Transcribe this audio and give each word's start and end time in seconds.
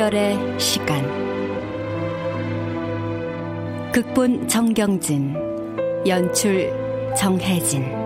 이별의 0.00 0.58
시간. 0.58 1.02
극본 3.92 4.48
정경진 4.48 5.36
연출 6.06 6.72
정혜진 7.18 7.99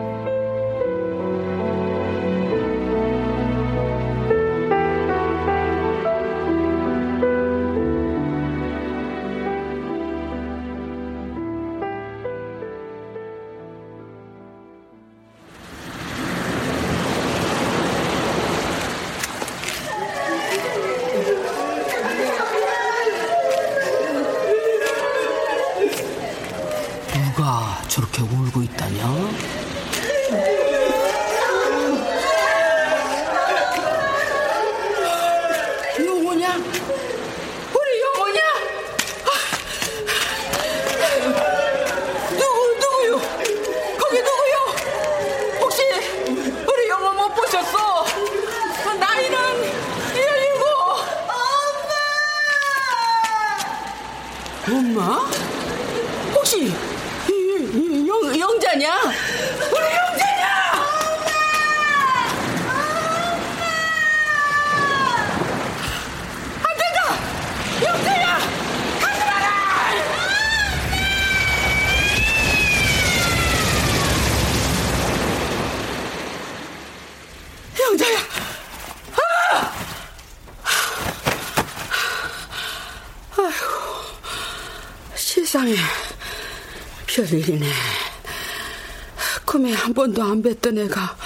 안 90.35 90.43
뵀던 90.43 90.77
애가, 90.77 91.17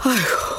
아이고. 0.00 0.58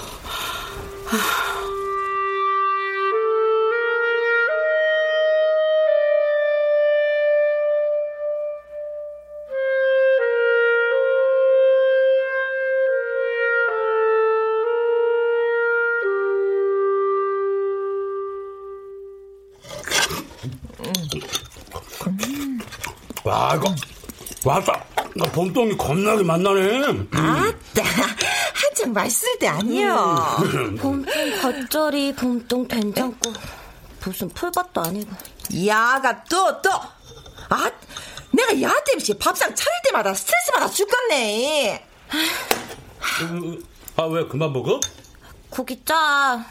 와, 23.23 23.53
이거, 23.55 23.75
왔다. 24.43 24.83
나 25.15 25.25
봄동이 25.31 25.75
겁나게 25.75 26.23
만나네. 26.23 27.07
아 27.11 27.48
따, 27.83 27.83
한창 28.53 28.93
맛있을 28.93 29.39
때 29.39 29.47
아니요. 29.47 30.37
봄동 30.79 31.41
겉절이, 31.41 32.13
봄동 32.15 32.67
된장국. 32.67 33.33
무슨 34.03 34.29
풀밭도 34.29 34.81
아니고. 34.81 35.11
야가 35.65 36.23
또, 36.25 36.61
또. 36.61 36.69
아, 37.49 37.71
내가 38.31 38.61
야한테 38.61 38.93
없이 38.95 39.17
밥상 39.17 39.53
차릴 39.55 39.71
때마다 39.85 40.13
스트레스 40.13 40.51
받아 40.51 40.67
죽겠네. 40.67 41.87
아, 43.95 44.03
왜 44.03 44.27
그만 44.27 44.53
먹어? 44.53 44.79
고기 45.49 45.83
짜. 45.83 46.45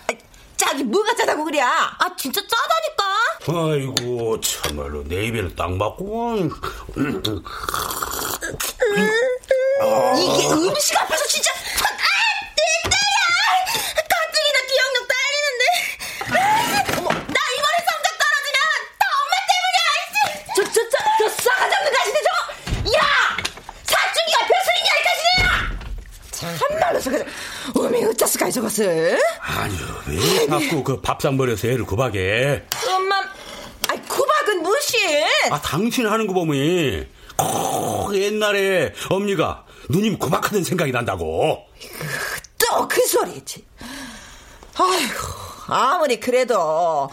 짝이 0.56 0.83
뭐가 0.83 1.15
짜다고 1.15 1.44
그래? 1.44 1.61
아, 1.61 1.97
진짜 2.17 2.41
짜다니까? 2.41 3.71
아이고, 3.71 4.41
참말로 4.41 5.05
내 5.05 5.27
입에는 5.27 5.55
딱 5.55 5.71
맞고. 5.72 6.50
이게 9.78 10.49
음식 10.49 11.00
앞에서 11.00 11.25
진짜. 11.27 11.50
아, 11.53 11.87
내 12.56 12.62
딸이야! 12.91 13.22
가뜩이나 13.94 14.59
기억력 14.69 14.99
딸리는데. 15.09 15.62
어머, 16.99 17.09
나 17.11 17.39
이번에 17.56 17.77
성적 17.87 18.09
떨어지면 18.19 18.59
다 18.99 19.03
엄마 19.22 19.33
때문이야! 19.49 19.81
저, 20.56 20.59
저, 20.65 20.78
저, 20.88 20.94
저 21.19 21.43
싸가지 21.43 21.72
없는 21.77 21.88
가시네, 21.93 22.19
저거! 22.27 22.37
야! 22.97 23.00
사춘기가 23.84 24.38
별소리냐, 24.49 24.91
이 24.99 25.03
가시네! 25.06 26.59
참말로 26.59 27.00
저거, 27.00 27.17
어미 27.87 28.05
어쩌스까, 28.06 28.50
저것을? 28.50 29.21
아니, 29.41 29.75
왜 30.09 30.47
자꾸 30.47 30.83
그 30.83 31.00
밥상 31.00 31.37
버려서 31.37 31.69
애를 31.69 31.84
구박해? 31.84 32.65
엄마, 32.88 33.22
아이, 33.88 34.00
구박은 34.03 34.62
무시! 34.62 34.97
아, 35.50 35.61
당신 35.61 36.06
하는 36.09 36.27
거 36.27 36.33
보면, 36.34 37.09
꼭 37.37 38.17
옛날에 38.17 38.93
엄니가 39.11 39.65
누님 39.88 40.19
구박하던 40.19 40.65
생각이 40.65 40.93
난다고. 40.93 41.65
또 42.59 42.87
그 42.88 43.00
소리지. 43.06 43.65
아이고, 44.75 45.26
아무리 45.69 46.21
그래도 46.21 47.09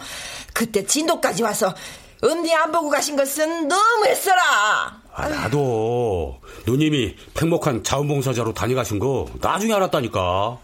그때 0.52 0.84
진도까지 0.86 1.42
와서 1.42 1.74
엄니 2.22 2.54
안 2.54 2.70
보고 2.72 2.88
가신 2.90 3.16
것은 3.16 3.68
너무 3.68 4.06
했어라. 4.06 5.00
아, 5.14 5.28
나도 5.28 6.40
누님이 6.66 7.16
팽목한 7.34 7.82
자원봉사자로 7.84 8.52
다녀가신 8.54 8.98
거 8.98 9.26
나중에 9.40 9.72
알았다니까. 9.74 10.58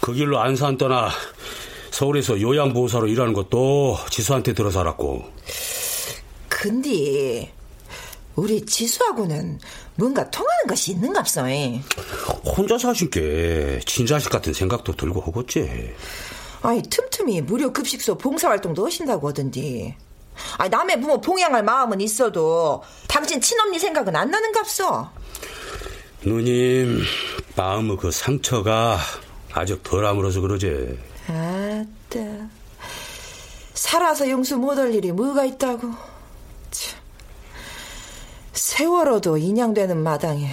그 0.00 0.12
길로 0.12 0.38
안산 0.40 0.76
떠나 0.78 1.10
서울에서 1.90 2.40
요양보호사로 2.40 3.06
일하는 3.08 3.32
것도 3.32 3.98
지수한테 4.10 4.52
들어서 4.52 4.80
알았고. 4.80 5.24
근데 6.48 7.52
우리 8.36 8.64
지수하고는 8.64 9.58
뭔가 9.96 10.30
통하는 10.30 10.66
것이 10.68 10.92
있는갑소. 10.92 11.40
혼자 12.44 12.78
사신 12.78 13.10
게 13.10 13.80
친자식 13.86 14.30
같은 14.30 14.52
생각도 14.52 14.94
들고 14.94 15.20
하겠지. 15.22 15.94
아니 16.62 16.82
틈틈이 16.82 17.42
무료 17.42 17.72
급식소 17.72 18.16
봉사활동도 18.18 18.84
하신다고 18.84 19.28
하던데. 19.28 19.96
아니 20.58 20.68
남의 20.68 21.00
부모 21.00 21.20
봉양할 21.20 21.62
마음은 21.62 22.00
있어도 22.02 22.82
당신 23.08 23.40
친엄니 23.40 23.78
생각은 23.78 24.14
안 24.14 24.30
나는갑소. 24.30 25.08
누님 26.24 27.02
마음의 27.56 27.96
그 27.96 28.10
상처가 28.10 28.98
아직 29.52 29.82
덜 29.82 30.04
아물어서 30.04 30.40
그러지. 30.42 30.98
아따. 31.28 32.20
살아서 33.72 34.28
용서 34.28 34.56
못할 34.56 34.94
일이 34.94 35.10
뭐가 35.12 35.44
있다고. 35.46 36.15
세월호도 38.76 39.38
인양되는 39.38 39.96
마당에 39.96 40.50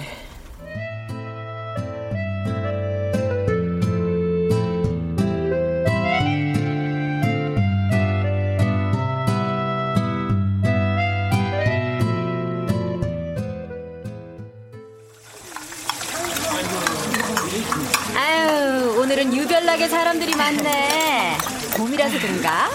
아유 18.16 19.00
오늘은 19.00 19.36
유별나게 19.36 19.88
사람들이 19.88 20.34
많네 20.34 21.36
봄이라서 21.76 22.18
그런가? 22.20 22.70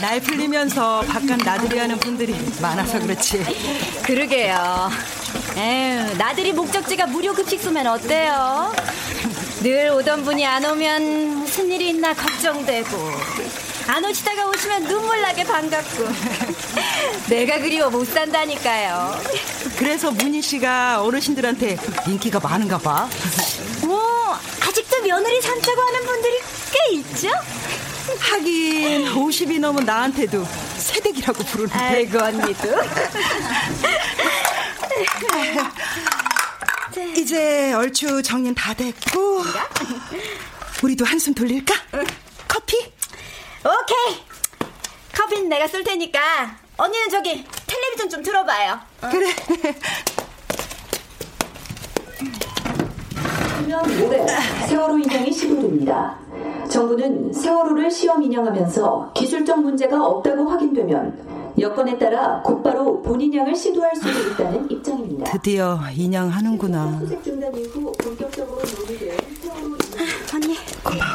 날 0.00 0.18
풀리면서 0.20 1.02
바깥 1.02 1.38
나들이 1.44 1.78
하는 1.78 1.98
분들이 1.98 2.34
많아서 2.60 2.98
그렇지. 3.00 3.44
그러게요. 4.04 4.90
에휴, 5.56 6.16
나들이 6.16 6.52
목적지가 6.52 7.06
무료 7.06 7.34
급식소면 7.34 7.86
어때요? 7.86 8.72
늘 9.62 9.90
오던 9.90 10.24
분이 10.24 10.46
안 10.46 10.64
오면 10.64 11.40
무슨 11.40 11.70
일이 11.70 11.90
있나 11.90 12.14
걱정되고 12.14 12.96
안 13.88 14.04
오시다가 14.04 14.46
오시면 14.46 14.84
눈물 14.84 15.20
나게 15.20 15.44
반갑고 15.44 16.08
내가 17.28 17.58
그리워 17.58 17.90
못 17.90 18.06
산다니까요. 18.06 19.20
그래서 19.76 20.10
문희 20.12 20.40
씨가 20.40 21.02
어르신들한테 21.02 21.76
인기가 22.06 22.40
많은가 22.40 22.78
봐. 22.78 23.08
뭐 23.82 24.00
아직도 24.66 25.02
며느리 25.02 25.42
산다고 25.42 25.80
하는 25.82 26.06
분들이 26.06 26.34
꽤 26.72 26.94
있죠? 26.94 27.28
하긴 28.18 29.06
50이 29.14 29.60
넘은 29.60 29.84
나한테도 29.84 30.46
새댁이라고 30.76 31.44
부르는데. 31.44 31.78
아이고 31.78 32.18
언니도. 32.18 32.68
이제 37.16 37.72
얼추 37.72 38.22
정리는 38.22 38.54
다 38.54 38.74
됐고 38.74 39.44
우리도 40.82 41.04
한숨 41.04 41.34
돌릴까? 41.34 41.74
커피? 42.48 42.76
오케이. 43.64 44.24
커피는 45.14 45.48
내가 45.48 45.68
쏠 45.68 45.84
테니까 45.84 46.58
언니는 46.76 47.10
저기 47.10 47.44
텔레비전 47.66 48.08
좀 48.08 48.22
틀어봐요. 48.22 48.80
그래. 49.10 49.34
올해 53.68 54.26
세월호 54.68 54.98
인양이 54.98 55.30
시도됩니다. 55.30 56.16
정부는 56.68 57.32
세월호를 57.32 57.90
시험 57.90 58.22
인양하면서 58.22 59.12
기술적 59.14 59.60
문제가 59.60 60.06
없다고 60.06 60.48
확인되면 60.48 61.52
여건에 61.58 61.98
따라 61.98 62.40
곧바로 62.42 63.02
본인 63.02 63.34
양을 63.34 63.54
시도할 63.54 63.94
수 63.94 64.08
있다는 64.08 64.70
입장입니다. 64.70 65.30
드디어 65.32 65.78
인양하는구나. 65.94 67.00
수색 67.00 67.22
중단 67.22 67.54
이후 67.56 67.92
본격적으로 67.98 68.56
논의된 68.56 69.18
세월호 69.42 69.76
언니. 70.34 70.56
고마워. 70.82 71.10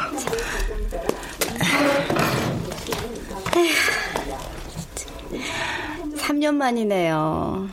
3년 6.16 6.54
만이네요. 6.54 7.68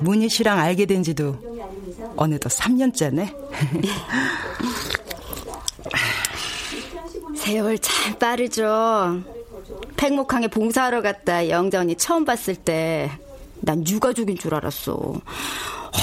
문희 0.00 0.28
씨랑 0.28 0.58
알게 0.58 0.86
된 0.86 1.02
지도 1.02 1.36
어느덧 2.16 2.48
3년째네. 2.50 3.34
세월 7.36 7.78
참 7.78 8.18
빠르죠. 8.18 9.22
팽목항에 9.96 10.48
봉사하러 10.48 11.02
갔다 11.02 11.48
영자 11.48 11.80
언니 11.80 11.96
처음 11.96 12.24
봤을 12.24 12.54
때 12.54 13.10
난 13.60 13.86
유가족인 13.86 14.38
줄 14.38 14.54
알았어. 14.54 15.20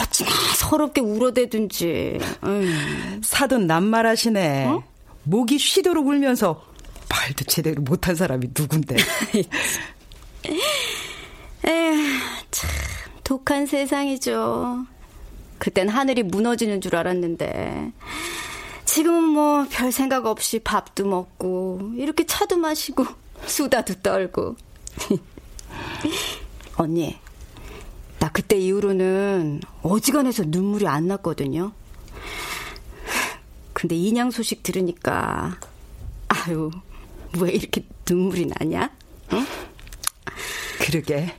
어찌나 0.01 0.31
서럽게 0.57 1.01
울어대든지. 1.01 2.19
음. 2.43 3.21
사돈 3.23 3.67
낱말하시네. 3.67 4.65
어? 4.65 4.83
목이 5.23 5.57
쉬도록 5.57 6.07
울면서 6.07 6.63
말도 7.09 7.45
제대로 7.45 7.81
못한 7.81 8.15
사람이 8.15 8.49
누군데. 8.57 8.97
에휴, 11.65 12.19
참 12.51 12.69
독한 13.23 13.65
세상이죠. 13.65 14.85
그땐 15.63 15.87
하늘이 15.87 16.23
무너지는 16.23 16.81
줄 16.81 16.97
알았는데 16.97 17.93
지금은 18.83 19.23
뭐 19.23 19.65
별 19.71 19.93
생각 19.93 20.25
없이 20.25 20.59
밥도 20.59 21.07
먹고 21.07 21.93
이렇게 21.95 22.25
차도 22.25 22.57
마시고 22.57 23.05
수다도 23.47 23.93
떨고 24.01 24.57
언니 26.75 27.17
나 28.19 28.29
그때 28.29 28.57
이후로는 28.57 29.61
어지간해서 29.83 30.43
눈물이 30.47 30.85
안 30.85 31.07
났거든요. 31.07 31.71
근데 33.71 33.95
인양 33.95 34.31
소식 34.31 34.63
들으니까 34.63 35.57
아유 36.27 36.71
왜 37.39 37.51
이렇게 37.53 37.85
눈물이 38.09 38.47
나냐? 38.47 38.91
응? 39.31 39.45
그러게 40.81 41.33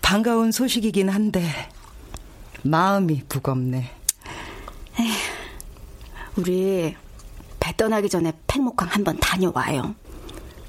반가운 0.00 0.50
소식이긴 0.50 1.10
한데 1.10 1.42
마음이 2.70 3.22
무겁네. 3.32 3.90
에휴, 5.00 5.12
우리 6.36 6.96
배 7.60 7.76
떠나기 7.76 8.08
전에 8.08 8.32
팽목항 8.46 8.88
한번 8.90 9.16
다녀와요. 9.18 9.94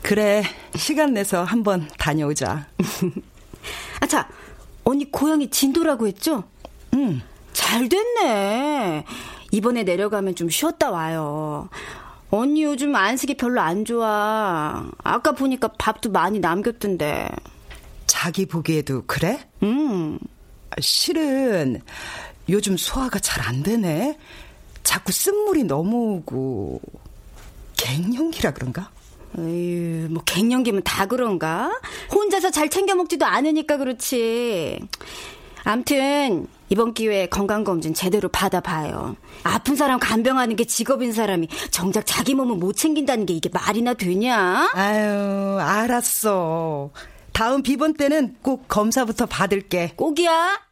그래 0.01 0.43
시간 0.75 1.13
내서 1.13 1.43
한번 1.43 1.87
다녀오자. 1.97 2.67
아 3.99 4.05
차 4.07 4.29
언니 4.83 5.11
고향이 5.11 5.49
진도라고 5.49 6.07
했죠? 6.07 6.45
응. 6.93 7.21
잘 7.51 7.89
됐네. 7.89 9.03
이번에 9.51 9.83
내려가면 9.83 10.35
좀 10.35 10.49
쉬었다 10.49 10.91
와요. 10.91 11.67
언니 12.29 12.63
요즘 12.63 12.95
안식이 12.95 13.35
별로 13.35 13.59
안 13.61 13.83
좋아. 13.83 14.89
아까 15.03 15.31
보니까 15.33 15.69
밥도 15.77 16.11
많이 16.11 16.39
남겼던데. 16.39 17.27
자기 18.05 18.45
보기에도 18.45 19.03
그래? 19.07 19.39
음. 19.63 20.19
실은 20.79 21.81
요즘 22.49 22.77
소화가 22.77 23.19
잘 23.19 23.43
안 23.47 23.63
되네. 23.63 24.17
자꾸 24.83 25.11
쓴물이 25.11 25.63
넘어오고 25.65 26.81
갱년기라 27.75 28.53
그런가? 28.53 28.89
에휴, 29.37 30.07
뭐 30.09 30.23
갱년기면 30.25 30.83
다 30.83 31.05
그런가? 31.05 31.71
혼자서 32.13 32.51
잘 32.51 32.69
챙겨 32.69 32.95
먹지도 32.95 33.25
않으니까 33.25 33.77
그렇지. 33.77 34.79
암튼 35.63 36.47
이번 36.69 36.93
기회에 36.93 37.27
건강검진 37.27 37.93
제대로 37.93 38.29
받아봐요. 38.29 39.15
아픈 39.43 39.75
사람 39.75 39.99
간병하는 39.99 40.55
게 40.55 40.63
직업인 40.65 41.11
사람이 41.11 41.47
정작 41.71 42.05
자기 42.05 42.33
몸을 42.33 42.55
못 42.55 42.73
챙긴다는 42.75 43.25
게 43.25 43.33
이게 43.33 43.49
말이나 43.49 43.93
되냐? 43.93 44.71
아유, 44.73 45.57
알았어. 45.59 46.89
다음 47.33 47.61
비번 47.61 47.93
때는 47.93 48.35
꼭 48.41 48.67
검사부터 48.67 49.25
받을게. 49.25 49.93
꼭이야? 49.95 50.67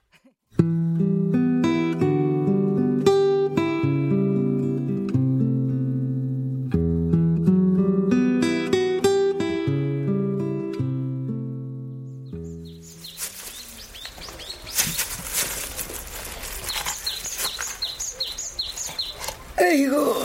아이고 19.57 20.15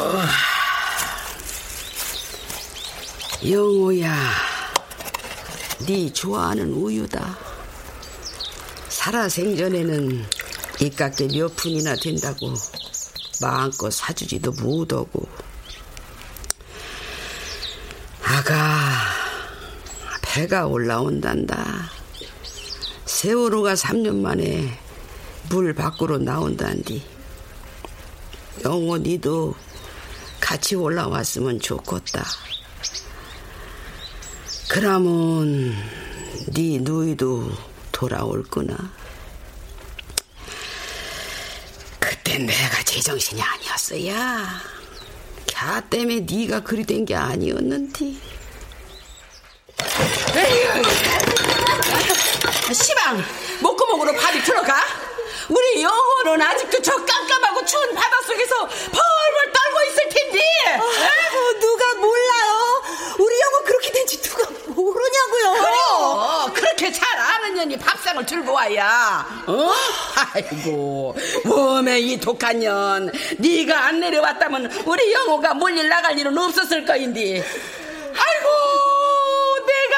영호야 3.49 4.50
네 5.91 6.09
좋아하는 6.13 6.73
우유다. 6.73 7.37
살아생전에는 8.91 10.25
이깎게 10.81 11.27
몇 11.27 11.57
푼이나 11.57 11.97
된다고 11.97 12.55
마음껏 13.43 13.91
사주지도 13.91 14.53
못하고. 14.53 15.27
아가 18.23 18.55
배가 20.23 20.69
올라온단다. 20.69 21.91
세월호가 23.07 23.75
3년 23.75 24.21
만에 24.21 24.79
물 25.49 25.75
밖으로 25.75 26.19
나온단디. 26.19 27.03
영호 28.65 28.99
니도 28.99 29.57
같이 30.39 30.77
올라왔으면 30.77 31.59
좋겠다. 31.59 32.25
그러면 34.73 35.75
네 36.55 36.79
누이도 36.81 37.51
돌아올 37.91 38.45
거나. 38.45 38.77
그땐 41.99 42.47
내가 42.47 42.81
제정신이 42.85 43.43
아니었어야. 43.43 44.47
갸 45.53 45.91
때문에 45.91 46.21
네가 46.21 46.61
그리 46.61 46.85
된 46.85 47.05
게 47.05 47.17
아니었는데. 47.17 48.15
시방 52.73 53.21
목구멍으로 53.61 54.13
발이 54.15 54.41
들어가? 54.45 54.81
우리 55.49 55.83
영호는 55.83 56.41
아직도 56.47 56.81
저 56.81 56.93
깜깜하고 56.95 57.65
추운 57.67 57.93
바닷속에서 57.93 58.67
벌벌 58.69 59.53
떨고 59.53 59.83
있을 59.91 60.09
텐데. 60.09 60.41
아이고, 60.69 61.59
누가 61.59 61.95
몰라요? 61.95 62.83
우리 63.19 63.41
영호 63.41 63.65
그렇게 63.65 63.91
된지 63.91 64.23
누가 64.23 64.49
모르냐고요. 64.83 65.53
그래요. 65.65 66.51
그렇게 66.55 66.93
잘 66.93 67.19
아는 67.19 67.55
년이 67.55 67.79
밥상을 67.79 68.25
들고 68.27 68.53
와야 68.53 69.27
어? 69.47 69.71
아이고 70.35 71.15
웜에 71.45 71.99
이 72.01 72.21
독한 72.21 72.61
년 72.61 73.11
네가 73.39 73.87
안 73.87 74.01
내려왔다면 74.01 74.71
우리 74.87 75.13
영호가 75.13 75.55
몰릴 75.55 75.89
나갈 75.89 76.19
일은 76.19 76.37
없었을 76.37 76.85
거인데 76.85 77.21
아이고 77.43 78.49
내가 79.67 79.97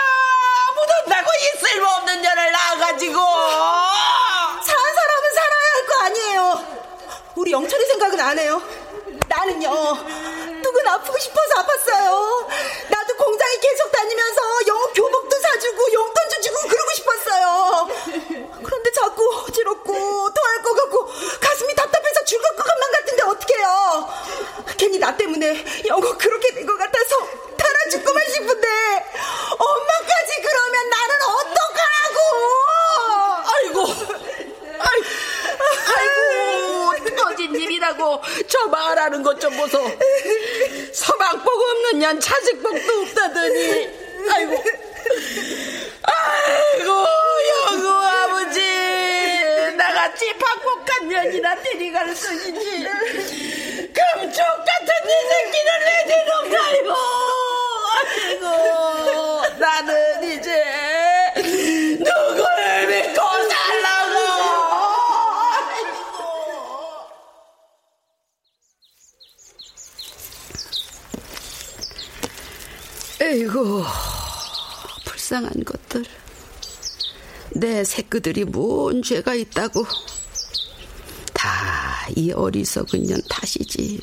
묻었다고 0.75 1.31
이 1.31 1.59
쓸모없는 1.61 2.23
년을 2.23 2.53
낳아가지고 2.53 3.15
산 3.15 4.77
사람은 4.95 5.35
살아야 5.35 5.73
할 5.75 5.83
거 5.87 5.99
아니에요. 6.05 6.65
우리 7.37 7.51
영철이 7.53 7.85
생각은 7.87 8.21
안 8.21 8.39
해요. 8.39 8.63
나는요, 9.29 9.71
누군 10.63 10.87
아프고 10.89 11.19
싶어서 11.19 11.55
아팠어요. 11.57 12.47
나도 12.89 13.17
공장에 13.17 13.57
계속 13.61 13.91
다니면서 13.91 14.32
주고 15.83 15.93
용돈도 15.93 16.41
주고 16.43 16.69
그러고 16.69 16.91
싶었어요. 16.95 17.89
그런데 18.63 18.91
자꾸 18.93 19.45
어지럽고 19.49 19.93
토할 19.93 20.63
것 20.63 20.75
같고 20.75 21.07
가슴이 21.41 21.75
답답해서 21.75 22.25
죽을 22.25 22.49
것만 22.57 22.93
같은데 22.93 23.23
어떡해요. 23.25 24.09
괜히 24.79 24.99
나 24.99 25.17
때문에 25.17 25.65
영어 25.87 26.17
그렇게 26.17 26.55
된 26.55 26.63
것 26.67 26.77
같아서 26.79 27.17
달아 27.57 27.79
죽고만 27.91 28.23
싶은데 28.31 28.69
엄마까지 29.59 30.43
그러면 30.43 30.91
나는 30.91 31.17
어떡하라고! 31.41 32.21
아이고 33.55 33.87
아이고 35.97 37.17
터진 37.17 37.55
일이라고 37.57 38.23
저 38.49 38.67
말하는 38.69 39.23
것 39.25 39.33
좀 39.41 39.57
보소 39.57 39.79
서방복 40.93 41.49
없는 41.49 41.99
년 41.99 42.21
자식복도 42.21 43.01
없다더니 43.01 44.29
아이고 44.31 44.63
같이 50.13 50.31
박복한 50.37 51.09
년이나 51.09 51.55
데리갈 51.63 52.07
것이지. 52.09 52.53
금쪽 52.53 54.45
같은 54.45 54.93
이 55.07 55.13
새끼를 55.31 55.71
내대놓고 55.87 56.53
아이고. 56.63 56.93
아이고. 57.97 58.45
나는 59.59 60.23
이제 60.25 60.49
누구를 61.99 62.87
믿고 62.89 63.21
살라고. 63.49 64.17
에이고. 73.23 73.85
불쌍한 75.07 75.65
것들 75.65 76.05
내 77.55 77.85
새끼들이 77.85 78.45
뭔 78.45 79.03
죄가 79.03 79.35
있다고 79.35 79.85
다 81.35 81.83
이 82.17 82.33
어리석은 82.33 83.05
년 83.05 83.21
탓이지 83.31 84.01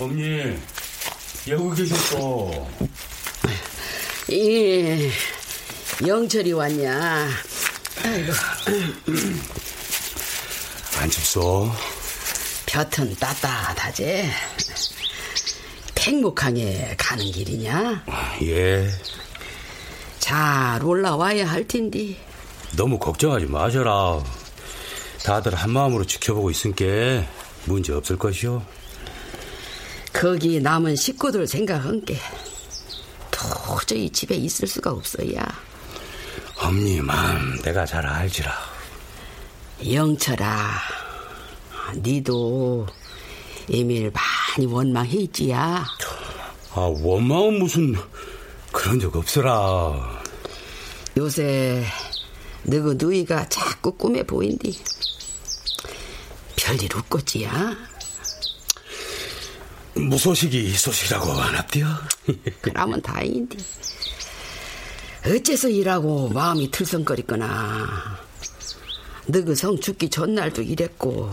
엄니, 0.00 0.58
여기 1.48 1.82
계셨어. 1.82 2.50
예 4.32 5.10
영철이 6.04 6.52
왔냐 6.52 7.28
아이고 8.02 8.32
안 10.98 11.10
춥소? 11.10 11.70
볕은 12.66 13.14
따뜻하지 13.16 14.28
팽목항에 15.94 16.96
가는 16.98 17.24
길이냐 17.30 18.04
예. 18.42 18.90
잘 20.24 20.82
올라와야 20.82 21.46
할 21.46 21.68
텐데 21.68 22.16
너무 22.78 22.98
걱정하지 22.98 23.44
마셔라. 23.44 24.24
다들 25.22 25.54
한마음으로 25.54 26.06
지켜보고 26.06 26.50
있으니까 26.50 27.26
문제 27.66 27.92
없을 27.92 28.16
것이오. 28.16 28.62
거기 30.14 30.62
남은 30.62 30.96
식구들 30.96 31.46
생각한 31.46 32.06
게 32.06 32.16
도저히 33.30 34.08
집에 34.08 34.34
있을 34.36 34.66
수가 34.66 34.92
없어야 34.92 35.44
엄니 36.56 37.02
마음 37.02 37.60
내가 37.60 37.84
잘 37.84 38.06
알지라. 38.06 38.50
영철아 39.92 40.70
니도 41.96 42.86
에밀 43.70 44.10
많이 44.10 44.72
원망했지야 44.72 45.84
아, 46.76 46.80
원망은 46.80 47.58
무슨 47.58 47.94
그런 48.74 48.98
적 48.98 49.14
없어라. 49.14 50.22
요새 51.16 51.86
너그 52.64 52.96
누이가 52.98 53.48
자꾸 53.48 53.92
꿈에 53.92 54.22
보인디. 54.24 54.78
별일 56.56 56.94
없겠지야. 56.96 57.76
무소식이 59.94 60.72
소식이라고 60.72 61.32
안 61.32 61.54
합디요? 61.54 61.86
그러면 62.60 63.00
다행인데 63.00 63.56
어째서 65.24 65.68
일하고 65.68 66.28
마음이 66.30 66.70
들썩거리거나. 66.70 68.18
너그 69.26 69.54
성 69.54 69.78
죽기 69.80 70.10
전날도 70.10 70.62
이랬고 70.62 71.30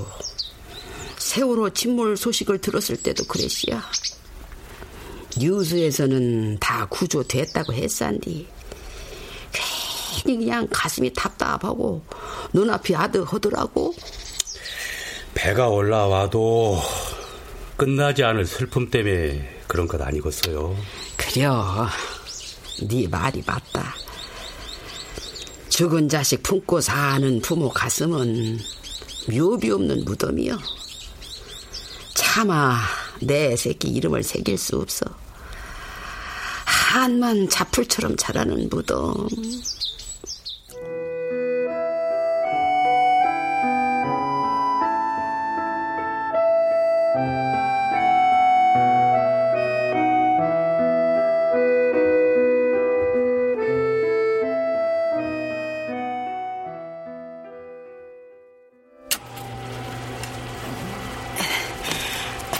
세월호 1.17 1.71
침몰 1.71 2.15
소식을 2.15 2.60
들었을 2.60 2.98
때도 2.98 3.25
그랬시야 3.25 3.83
뉴스에서는 5.41 6.60
다 6.60 6.86
구조됐다고 6.86 7.74
했산디. 7.74 8.48
괜히 9.51 10.38
그냥 10.38 10.67
가슴이 10.71 11.12
답답하고 11.13 12.03
눈앞이 12.53 12.95
아득하더라고. 12.95 13.93
배가 15.33 15.69
올라와도 15.69 16.79
끝나지 17.75 18.24
않을 18.24 18.45
슬픔 18.45 18.89
때문에 18.91 19.63
그런 19.67 19.88
것 19.88 20.00
아니겠어요? 20.01 20.75
그려. 21.17 21.88
네 22.88 23.07
말이 23.07 23.41
맞다. 23.45 23.95
죽은 25.69 26.10
자식 26.10 26.43
품고 26.43 26.81
사는 26.81 27.41
부모 27.41 27.69
가슴은 27.69 28.60
묘비 29.31 29.71
없는 29.71 30.03
무덤이여. 30.05 30.57
차마 32.13 32.77
내 33.21 33.55
새끼 33.55 33.89
이름을 33.89 34.24
새길 34.24 34.57
수 34.57 34.77
없어 34.77 35.05
한만 36.91 37.48
자풀처럼 37.48 38.17
자라는 38.17 38.67
무덤 38.67 39.29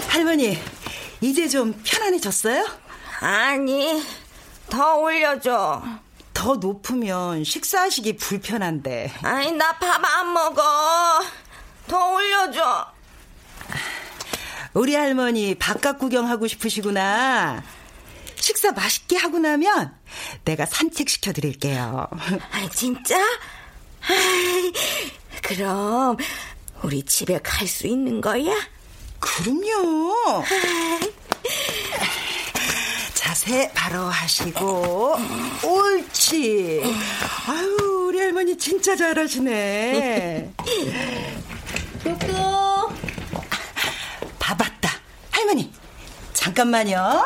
할머니, 0.08 0.56
이제 1.20 1.46
좀 1.48 1.74
편안해졌어요? 1.84 2.81
아니, 3.22 4.02
더 4.68 4.96
올려줘. 4.96 5.80
더 6.34 6.54
높으면 6.56 7.44
식사하시기 7.44 8.16
불편한데. 8.16 9.12
아니, 9.22 9.52
나 9.52 9.78
밥 9.78 10.04
안 10.04 10.32
먹어. 10.32 10.62
더 11.86 12.14
올려줘. 12.14 12.86
우리 14.74 14.96
할머니 14.96 15.54
바깥 15.54 15.98
구경하고 16.00 16.48
싶으시구나. 16.48 17.62
식사 18.34 18.72
맛있게 18.72 19.16
하고 19.18 19.38
나면 19.38 19.94
내가 20.44 20.66
산책시켜 20.66 21.32
드릴게요. 21.32 22.08
아, 22.50 22.68
진짜? 22.74 23.16
아이, 24.08 24.72
그럼 25.42 26.16
우리 26.82 27.04
집에 27.04 27.38
갈 27.40 27.68
수 27.68 27.86
있는 27.86 28.20
거야? 28.20 28.50
그럼요. 29.20 30.42
자세 33.42 33.68
바로 33.74 34.04
하시고 34.04 35.16
옳지. 35.64 36.80
아유 37.48 38.04
우리 38.06 38.20
할머니 38.20 38.56
진짜 38.56 38.94
잘하시네. 38.94 40.52
또밥 42.04 42.92
왔다. 44.60 44.90
할머니 45.32 45.72
잠깐만요. 46.32 47.24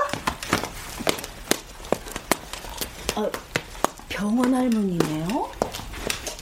어, 3.16 3.30
병원 4.08 4.54
할머니네요? 4.54 5.50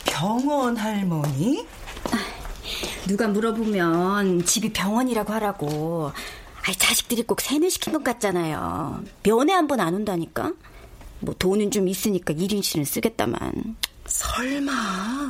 병원 0.04 0.76
할머니? 0.76 1.66
누가 3.08 3.26
물어보면 3.26 4.46
집이 4.46 4.72
병원이라고 4.72 5.32
하라고. 5.32 6.12
아이, 6.66 6.74
자식들이 6.76 7.22
꼭 7.24 7.40
세뇌시킨 7.40 7.92
것 7.92 8.02
같잖아요. 8.04 9.02
면회 9.22 9.52
한 9.52 9.66
번 9.66 9.80
안 9.80 9.94
온다니까? 9.94 10.52
뭐 11.20 11.34
돈은 11.38 11.70
좀 11.70 11.88
있으니까 11.88 12.32
1인 12.34 12.62
실은 12.62 12.84
쓰겠다만. 12.84 13.76
설마. 14.06 14.72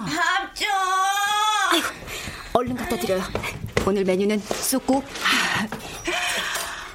밥 0.06 0.54
좀. 0.54 0.68
얼른 2.52 2.76
갖다 2.76 2.96
드려요. 2.96 3.22
오늘 3.86 4.04
메뉴는 4.04 4.38
쑥국. 4.40 5.04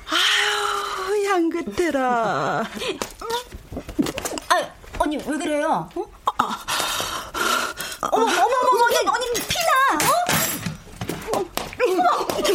아유, 0.09 1.27
향긋해라. 1.27 2.63
아, 4.49 4.69
언니 4.99 5.17
왜 5.17 5.23
그래요? 5.37 5.89
어? 5.95 6.05
어머, 8.11 8.23
어머, 8.25 8.25
어머, 8.25 8.85
언니, 8.85 8.97
언니 9.07 9.33
피나. 9.47 9.71
어? 10.09 10.11
어머, 11.33 11.45
어머, 11.85 12.25
언니, 12.35 12.49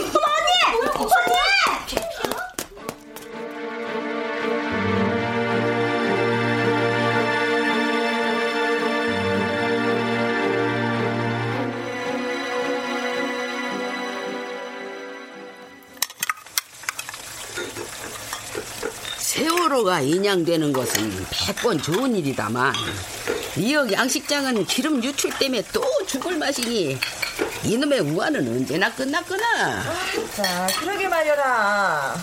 세월호가 19.74 20.00
인양되는 20.02 20.72
것은 20.72 21.26
백번 21.32 21.82
좋은 21.82 22.14
일이다만 22.14 22.72
미역 23.56 23.90
양식장은 23.92 24.66
기름 24.66 25.02
유출 25.02 25.36
때문에 25.36 25.64
또 25.72 25.82
죽을 26.06 26.36
맛이니 26.38 26.96
이놈의 27.64 28.00
우환은 28.00 28.46
언제나 28.46 28.92
끝났구나. 28.94 29.82
자, 30.36 30.66
그러게 30.78 31.08
말여라. 31.08 32.16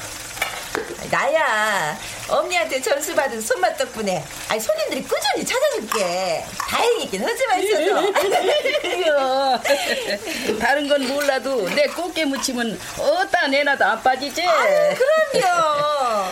나야 1.11 1.97
언니한테 2.29 2.81
전수 2.81 3.13
받은 3.13 3.41
손맛 3.41 3.77
덕분에 3.77 4.23
아니 4.47 4.59
손님들이 4.61 5.03
꾸준히 5.03 5.45
찾아줄게 5.45 6.45
다행이긴 6.57 7.21
하지만 7.25 7.61
있어도 7.61 8.13
다른 10.57 10.87
건 10.87 11.05
몰라도 11.07 11.67
내 11.71 11.83
꽃게 11.87 12.23
무침은 12.25 12.79
어디다 12.97 13.47
내놔도 13.47 13.83
안 13.83 14.01
빠지지? 14.01 14.41
그럼요 14.41 16.31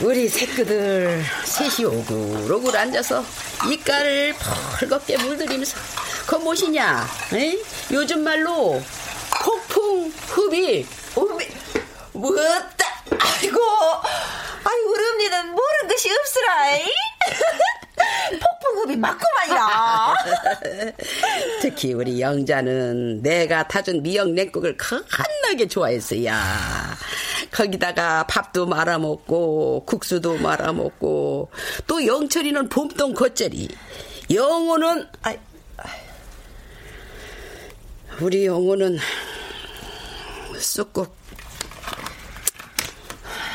우리 0.00 0.28
새끼들 0.28 1.24
셋이 1.44 1.86
오글오글 1.86 2.76
앉아서 2.76 3.24
이깔을 3.70 4.34
벌겋게 4.78 5.16
물들이면서 5.16 5.78
그거 6.26 6.38
무엇이냐? 6.38 7.06
요즘 7.92 8.22
말로 8.22 8.82
폭풍 9.42 10.12
흡입 10.28 10.86
오메 11.16 11.48
뭐다 12.12 13.02
아이고 13.18 13.60
아이 14.64 14.78
우리 14.86 15.06
언니는 15.06 15.46
모르는 15.52 15.88
것이 15.88 16.10
없으라 16.10 16.76
이? 16.76 16.84
폭풍흡이 17.96 18.96
맞구만이라 18.96 20.14
특히 21.62 21.92
우리 21.92 22.20
영자는 22.20 23.22
내가 23.22 23.66
타준 23.66 24.02
미역 24.02 24.30
냉국을 24.30 24.76
겁나게 24.76 25.66
좋아했어야. 25.68 26.96
거기다가 27.50 28.26
밥도 28.26 28.66
말아먹고 28.66 29.84
국수도 29.86 30.36
말아먹고 30.38 31.50
또 31.86 32.06
영철이는 32.06 32.68
봄동 32.68 33.14
겉절이. 33.14 33.68
영호는 34.30 35.08
아이, 35.22 35.38
우리 38.20 38.46
영호는 38.46 38.98
쑥국. 40.58 41.14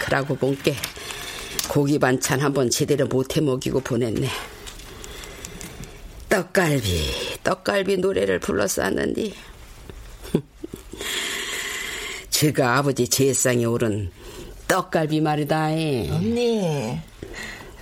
그러고 0.04 0.36
본게 0.36 0.76
고기 1.72 1.98
반찬 2.00 2.42
한번 2.42 2.70
제대로 2.70 3.08
못해 3.08 3.40
먹이고 3.40 3.80
보냈네. 3.80 4.28
떡갈비, 6.28 7.40
떡갈비 7.46 7.96
노래를 7.96 8.40
불렀었는데 8.40 9.32
제가 12.30 12.78
아버지 12.78 13.08
제상에 13.08 13.64
오른 13.64 14.12
떡갈비 14.68 15.22
말이다. 15.22 15.68
언니 15.68 17.00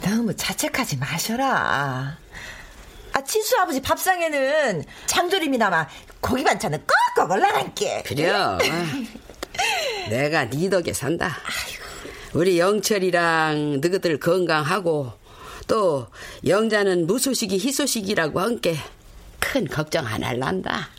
너무 0.04 0.36
자책하지 0.36 0.98
마셔라 0.98 2.16
아 3.12 3.24
치수 3.24 3.58
아버지 3.58 3.82
밥상에는 3.82 4.86
장조림이나마 5.08 5.88
고기 6.22 6.44
반찬은 6.44 6.86
꺽꺽 7.16 7.32
올라갈게 7.32 8.04
그래. 8.06 8.32
내가 10.12 10.48
네 10.48 10.70
덕에 10.70 10.94
산다. 10.94 11.36
우리 12.34 12.60
영철이랑 12.60 13.82
너희들 13.82 14.20
건강하고 14.20 15.12
또 15.68 16.08
영자는 16.46 17.08
무소식이 17.08 17.58
희소식이라고 17.58 18.40
한게 18.40 18.76
큰 19.40 19.66
걱정 19.68 20.06
안 20.06 20.24
할란다. 20.24 20.90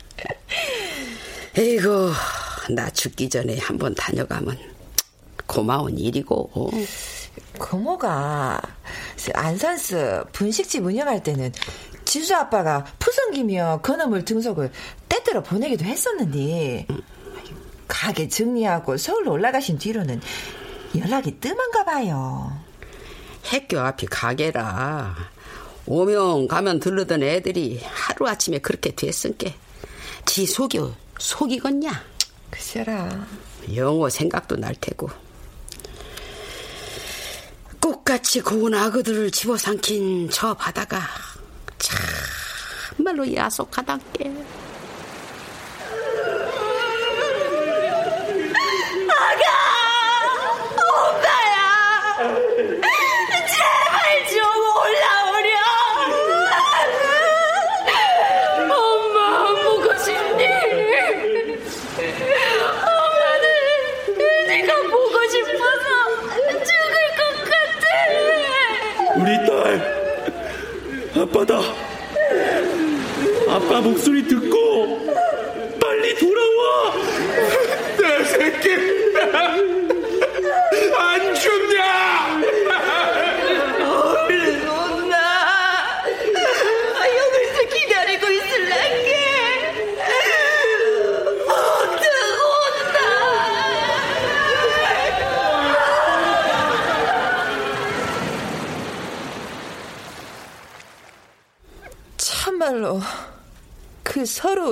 에이고 1.57 2.11
나 2.71 2.89
죽기 2.89 3.29
전에 3.29 3.57
한번 3.59 3.95
다녀가면 3.95 4.57
고마운 5.45 5.97
일이고. 5.97 6.71
고모가 7.57 8.61
안산스 9.33 10.23
분식집 10.33 10.85
운영할 10.85 11.23
때는 11.23 11.51
지수 12.03 12.35
아빠가 12.35 12.85
푸성기며 12.99 13.81
그놈을 13.83 14.25
등속을 14.25 14.71
때때로 15.07 15.43
보내기도 15.43 15.85
했었는데 15.85 16.87
가게 17.87 18.27
정리하고 18.27 18.97
서울로 18.97 19.31
올라가신 19.31 19.77
뒤로는 19.77 20.21
연락이 20.97 21.39
뜸한가 21.39 21.85
봐요. 21.85 22.59
학교 23.43 23.79
앞이 23.79 24.05
가게라. 24.07 25.15
오면 25.85 26.47
가면 26.47 26.79
들르던 26.79 27.23
애들이 27.23 27.81
하루아침에 27.83 28.59
그렇게 28.59 28.93
됐은게 28.95 29.55
지 30.25 30.45
속이 30.45 30.79
속이겠냐? 31.17 32.03
글쎄라. 32.49 33.25
영어 33.75 34.09
생각도 34.09 34.57
날 34.57 34.75
테고 34.79 35.09
꽃같이 37.79 38.41
고운 38.41 38.73
아그들을 38.73 39.31
집어삼킨 39.31 40.29
저 40.29 40.53
바다가 40.53 41.01
참말로 42.97 43.33
야속하단께 43.33 44.31
아빠다. 71.21 71.59
아빠 73.47 73.79
목소리 73.81 74.27
듣고 74.27 75.05
빨리 75.79 76.15
돌아와 76.15 76.93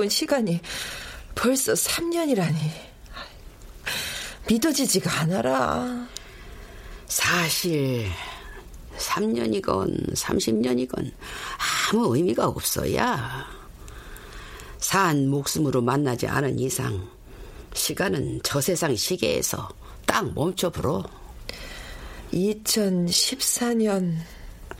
서러운 0.00 0.08
시간이 0.08 0.60
벌써 1.34 1.74
3년이라니. 1.74 2.56
믿어지지가 4.48 5.20
않아라. 5.20 6.08
사실 7.06 8.06
3년이건 8.96 10.14
30년이건 10.14 11.12
아무 11.92 12.16
의미가 12.16 12.46
없어야 12.46 13.46
산 14.78 15.28
목숨으로 15.28 15.82
만나지 15.82 16.26
않은 16.26 16.58
이상 16.58 17.08
시간은 17.74 18.40
저 18.42 18.60
세상 18.60 18.94
시계에서 18.96 19.68
딱 20.06 20.32
멈춰버려 20.34 21.04
2014년 22.32 24.16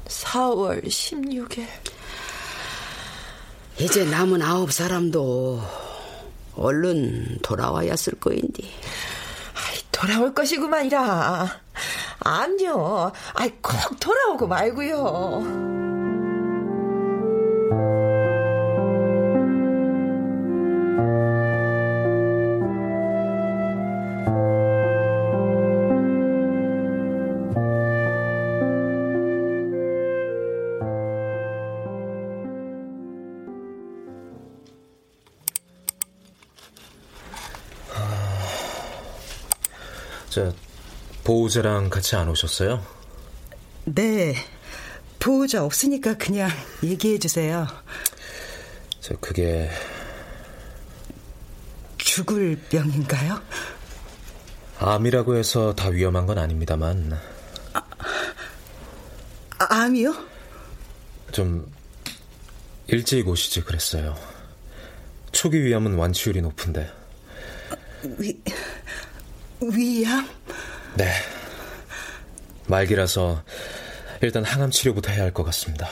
4월 0.06 0.84
16일. 0.86 1.66
이제 3.80 4.04
남은 4.04 4.42
아홉 4.42 4.72
사람도 4.72 5.60
얼른 6.56 7.38
돌아와야 7.42 7.96
쓸 7.96 8.14
거인데 8.20 8.62
돌아올 10.00 10.32
것이구만이라. 10.34 11.48
아니요. 12.20 13.12
아이, 13.34 13.50
꼭 13.60 14.00
돌아오고 14.00 14.46
말고요. 14.46 15.89
저 40.30 40.54
보호자랑 41.24 41.90
같이 41.90 42.14
안 42.16 42.28
오셨어요? 42.28 42.84
네. 43.84 44.34
보호자 45.18 45.64
없으니까 45.64 46.16
그냥 46.16 46.48
얘기해 46.82 47.18
주세요. 47.18 47.66
저 49.00 49.14
그게 49.16 49.68
죽을 51.98 52.56
병인가요? 52.70 53.42
암이라고 54.78 55.36
해서 55.36 55.74
다 55.74 55.88
위험한 55.88 56.26
건 56.26 56.38
아닙니다만 56.38 57.18
아, 57.74 57.82
암이요? 59.58 60.14
좀 61.32 61.70
일찍 62.86 63.28
오시지 63.28 63.62
그랬어요. 63.62 64.16
초기 65.32 65.62
위험은 65.62 65.94
완치율이 65.96 66.40
높은데. 66.40 66.90
위, 68.18 68.40
위암? 69.62 70.28
네. 70.96 71.12
말기라서 72.66 73.42
일단 74.22 74.44
항암 74.44 74.70
치료부터 74.70 75.10
해야 75.12 75.22
할 75.24 75.32
것 75.32 75.44
같습니다. 75.44 75.88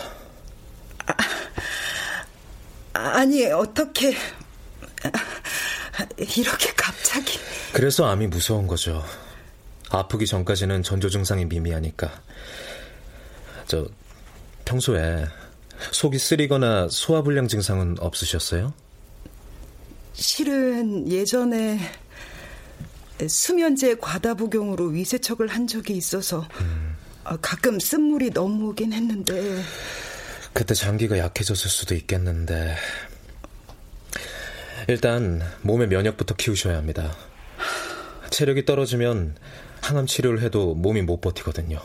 아, 2.92 3.24
니 3.24 3.46
어떻게 3.46 4.14
이렇게 6.18 6.72
갑자기? 6.76 7.38
그래서 7.72 8.06
암이 8.06 8.26
무서운 8.28 8.66
거죠. 8.66 9.04
아프기 9.90 10.26
전까지는 10.26 10.82
전조 10.82 11.08
증상이 11.08 11.44
미미하니까. 11.44 12.10
저 13.66 13.86
평소에 14.64 15.26
속이 15.92 16.18
쓰리거나 16.18 16.88
소화불량 16.90 17.48
증상은 17.48 17.96
없으셨어요? 18.00 18.74
실은 20.14 21.10
예전에 21.10 21.78
수면제 23.26 23.96
과다 23.96 24.34
복용으로 24.34 24.86
위세척을 24.86 25.48
한 25.48 25.66
적이 25.66 25.96
있어서 25.96 26.46
음. 26.60 26.96
가끔 27.42 27.78
쓴물이 27.78 28.30
넘어오긴 28.30 28.92
했는데 28.92 29.62
그때 30.52 30.74
장기가 30.74 31.18
약해졌을 31.18 31.70
수도 31.70 31.94
있겠는데 31.94 32.76
일단 34.88 35.42
몸의 35.62 35.88
면역부터 35.88 36.36
키우셔야 36.36 36.76
합니다. 36.76 37.14
체력이 38.30 38.64
떨어지면 38.64 39.36
항암 39.82 40.06
치료를 40.06 40.42
해도 40.42 40.74
몸이 40.74 41.02
못 41.02 41.20
버티거든요. 41.20 41.80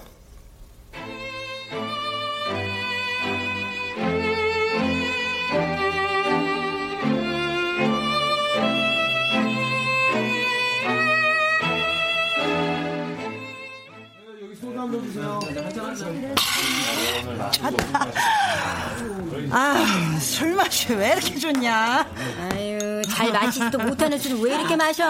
아, 19.52 20.18
술 20.20 20.54
맛이 20.56 20.94
왜 20.94 21.12
이렇게 21.14 21.38
좋냐? 21.38 22.06
아유, 22.52 23.02
잘 23.10 23.32
마시지도 23.32 23.78
못하는 23.80 24.18
술을 24.18 24.40
왜 24.42 24.56
이렇게 24.56 24.76
마셔? 24.76 25.06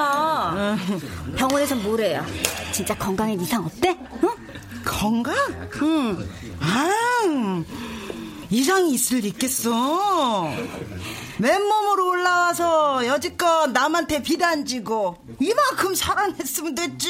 병원에서 1.35 1.75
뭐래요? 1.75 2.25
진짜 2.71 2.95
건강에 2.95 3.33
이상 3.33 3.65
없대? 3.65 3.97
응? 4.23 4.29
건강? 4.85 5.33
응. 5.81 6.29
아, 6.59 6.89
이상이 8.49 8.93
있을 8.93 9.19
리 9.19 9.29
있겠어. 9.29 10.49
맨몸으로 11.37 12.07
올라와서 12.09 13.05
여지껏 13.07 13.71
남한테 13.71 14.21
비단지고 14.21 15.17
이만큼 15.39 15.95
살아냈으면 15.95 16.75
됐지. 16.75 17.09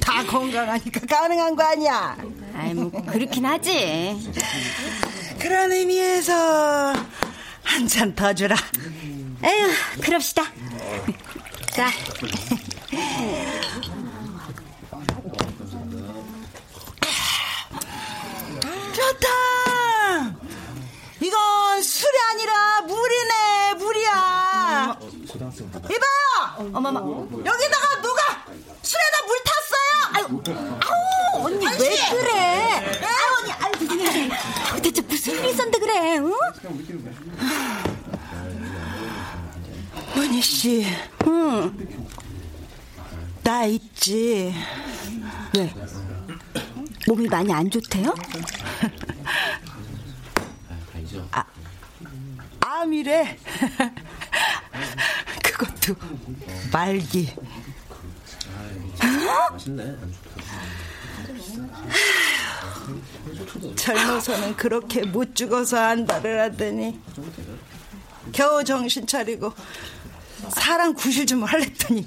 다 0.00 0.24
건강하니까 0.24 1.00
가능한 1.06 1.54
거 1.56 1.62
아니야? 1.64 2.16
아이, 2.58 2.74
뭐, 2.74 2.90
그렇긴 2.90 3.46
하지. 3.46 4.32
그런 5.38 5.72
의미에서 5.72 6.92
한 7.62 7.86
잔 7.88 8.14
더 8.14 8.32
주라. 8.34 8.56
에휴, 9.44 9.68
그럽시다. 10.02 10.42
자. 11.70 11.88
좋다. 18.94 19.28
이건 21.20 21.82
술이 21.82 22.12
아니라 22.32 22.80
물이네, 22.82 23.74
물이야. 23.78 24.98
이봐요. 25.84 26.70
어머머. 26.74 27.00
여기다가 27.44 28.02
누가 28.02 28.22
술에다 28.82 29.26
물 29.26 29.38
탔어요? 29.44 29.90
아유, 30.14 30.24
아우, 30.84 31.17
언니 31.38 31.66
아저씨. 31.66 31.90
왜 31.90 31.96
그래? 32.20 33.00
아우, 33.04 33.36
언니, 33.40 33.52
아유, 33.52 33.72
대체 34.82 35.00
무슨 35.02 35.34
일이 35.34 35.50
있었는데 35.50 35.78
그래? 35.78 36.16
응? 36.18 36.32
은희 40.16 40.40
씨, 40.42 40.86
응. 41.26 41.76
나 43.42 43.64
있지. 43.64 44.54
왜? 45.56 45.74
몸이 47.06 47.28
많이 47.28 47.52
안 47.52 47.70
좋대요? 47.70 48.14
아, 51.30 51.44
암이래. 52.60 53.38
그것도 55.42 55.94
말기. 56.72 57.32
젊어서는 63.76 64.56
그렇게 64.56 65.04
못 65.04 65.34
죽어서 65.34 65.78
안달을 65.78 66.40
하더니 66.40 67.00
겨우 68.32 68.64
정신 68.64 69.06
차리고 69.06 69.52
사람 70.50 70.94
구실 70.94 71.26
좀 71.26 71.44
할랬더니 71.44 72.06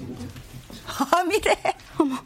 암이래. 1.10 1.56
어머. 1.98 2.16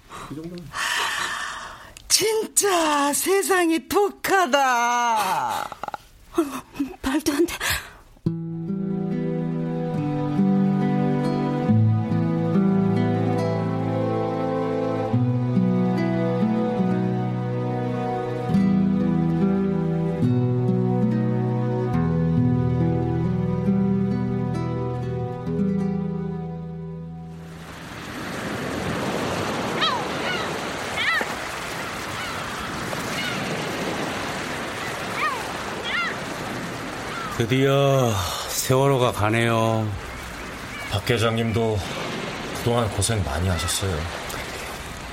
진짜 2.08 3.12
세상이 3.12 3.88
독하다. 3.88 5.68
말도 7.02 7.32
안 7.32 7.46
돼. 7.46 7.54
드디어 37.48 38.12
세월호가 38.48 39.12
가네요. 39.12 39.88
박 40.90 41.08
회장님도 41.08 41.78
그동안 42.58 42.90
고생 42.90 43.22
많이 43.22 43.46
하셨어요. 43.46 43.96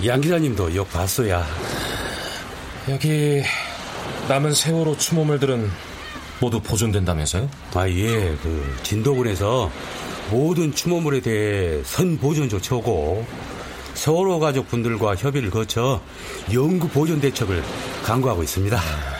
양 0.07 0.19
기자님도 0.19 0.75
역 0.75 0.91
봤어야. 0.91 1.45
여기 2.89 3.43
남은 4.27 4.55
세월호 4.55 4.97
추모물들은 4.97 5.69
모두 6.39 6.59
보존된다면서요? 6.59 7.47
아, 7.75 7.87
예. 7.87 8.35
그 8.41 8.77
진도군에서 8.81 9.69
모든 10.31 10.73
추모물에 10.73 11.19
대해 11.19 11.83
선보존 11.83 12.49
조치하고 12.49 13.27
세월호 13.93 14.39
가족분들과 14.39 15.13
협의를 15.15 15.51
거쳐 15.51 16.01
영구 16.51 16.89
보존 16.89 17.21
대책을 17.21 17.63
강구하고 18.03 18.41
있습니다. 18.41 19.12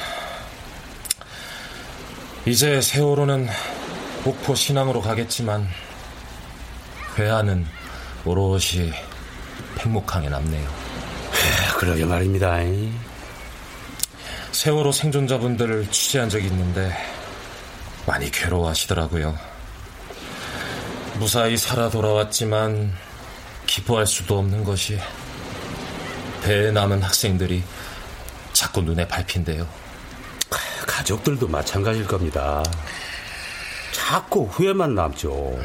이제 2.46 2.82
세월호는 2.82 3.48
목포 4.26 4.54
신항으로 4.54 5.00
가겠지만 5.00 5.66
회하는 7.18 7.66
오롯이 8.26 8.92
팽목항에 9.76 10.28
남네요. 10.28 10.70
그러게 11.78 12.04
말입니다. 12.04 12.58
세월호 14.52 14.92
생존자분들을 14.92 15.90
취재한 15.90 16.28
적이 16.28 16.48
있는데 16.48 16.94
많이 18.06 18.30
괴로워하시더라고요. 18.30 19.38
무사히 21.20 21.56
살아 21.56 21.90
돌아왔지만 21.90 22.94
기뻐할 23.68 24.06
수도 24.06 24.38
없는 24.40 24.66
것이 24.66 25.00
배에 26.44 26.72
남은 26.72 27.04
학생들이 27.04 27.64
자꾸 28.52 28.82
눈에 28.82 29.08
밟힌대요. 29.08 29.66
가족들도 30.98 31.48
마찬가지일 31.48 32.06
겁니다. 32.06 32.64
자꾸 33.92 34.46
후회만 34.46 34.94
남죠. 34.94 35.58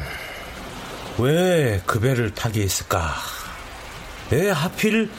왜 1.19 1.81
그 1.85 1.99
배를 1.99 2.33
타게 2.33 2.61
했을까? 2.63 3.13
왜 4.31 4.49
하필 4.49 5.11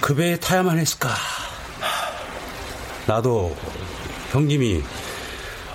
그 0.00 0.14
배에 0.16 0.36
타야만 0.36 0.78
했을까? 0.78 1.10
나도 3.06 3.56
형님이 4.32 4.82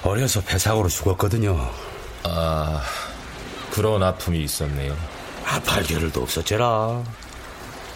어려서 0.04 0.42
배사고로 0.42 0.90
죽었거든요. 0.90 1.72
아, 2.24 2.82
그런 3.72 4.04
아픔이 4.04 4.40
있었네요. 4.44 4.98
아팔 5.46 5.84
겨를도 5.84 6.22
없었제라. 6.24 7.04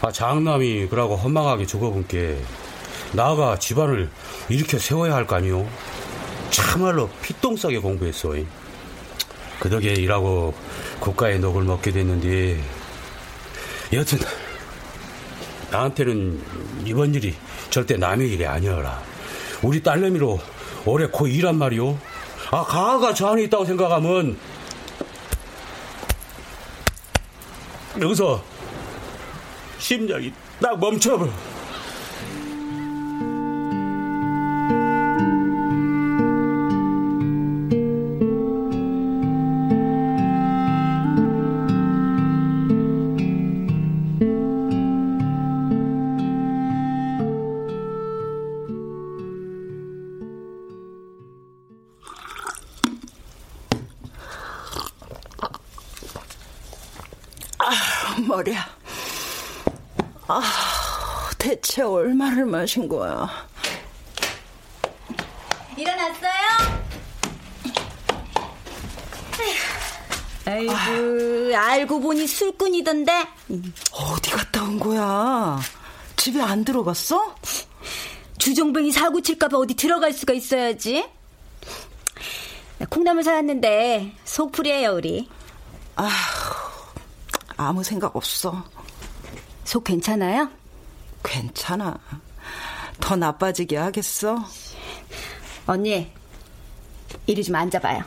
아, 0.02 0.12
장남이 0.12 0.88
그러고 0.88 1.16
헛망하게 1.18 1.66
죽어본 1.66 2.08
게 2.08 2.42
나가 3.14 3.58
집안을 3.58 4.10
일으켜 4.50 4.78
세워야 4.80 5.16
할 5.16 5.26
거 5.26 5.36
아니오. 5.36 5.68
참말로 6.50 7.10
피똥 7.22 7.58
싸게 7.58 7.80
공부했어. 7.80 8.34
그 9.60 9.70
덕에 9.70 9.94
일하고 9.94 10.54
국가의 11.00 11.40
녹을 11.40 11.64
먹게 11.64 11.92
됐는데 11.92 12.62
여튼 13.94 14.20
나한테는 15.72 16.42
이번 16.86 17.14
일이 17.16 17.36
절대 17.70 17.98
남의 17.98 18.30
일이 18.32 18.46
아니어라. 18.46 19.02
우리 19.62 19.82
딸내미로 19.82 20.40
오래 20.86 21.08
고 21.08 21.28
일한 21.28 21.58
말이오. 21.58 21.98
아 22.52 22.64
가가 22.64 23.14
저 23.14 23.30
안에 23.30 23.44
있다고 23.44 23.66
생각하면 23.66 24.38
여기서 28.00 28.44
심장이 29.80 30.32
딱 30.62 30.80
멈춰버려. 30.80 31.32
얼마를 62.46 62.48
마신 62.48 62.88
거야? 62.88 63.28
일어났어요? 65.78 66.32
아이고, 70.48 71.56
알고 71.58 72.00
보니 72.00 72.28
술꾼이던데. 72.28 73.28
어디 73.92 74.32
갔다 74.32 74.64
온 74.64 74.80
거야? 74.80 75.60
집에 76.16 76.42
안 76.42 76.64
들어갔어? 76.64 77.36
주정뱅이 78.38 78.92
사고 78.92 79.22
칠까봐 79.22 79.58
어디 79.58 79.74
들어갈 79.74 80.14
수가 80.14 80.34
있어야지. 80.34 81.10
콩나물 82.90 83.24
사왔는데 83.24 84.16
속풀이에요 84.24 84.92
우리. 84.92 85.28
아, 85.96 86.10
아무 87.58 87.84
생각 87.84 88.16
없어. 88.16 88.64
속 89.64 89.84
괜찮아요? 89.86 90.50
괜찮아. 91.24 91.98
더 93.00 93.16
나빠지게 93.16 93.78
하겠어? 93.78 94.44
언니, 95.68 96.12
이리 97.28 97.44
좀 97.44 97.56
앉아봐요. 97.56 98.04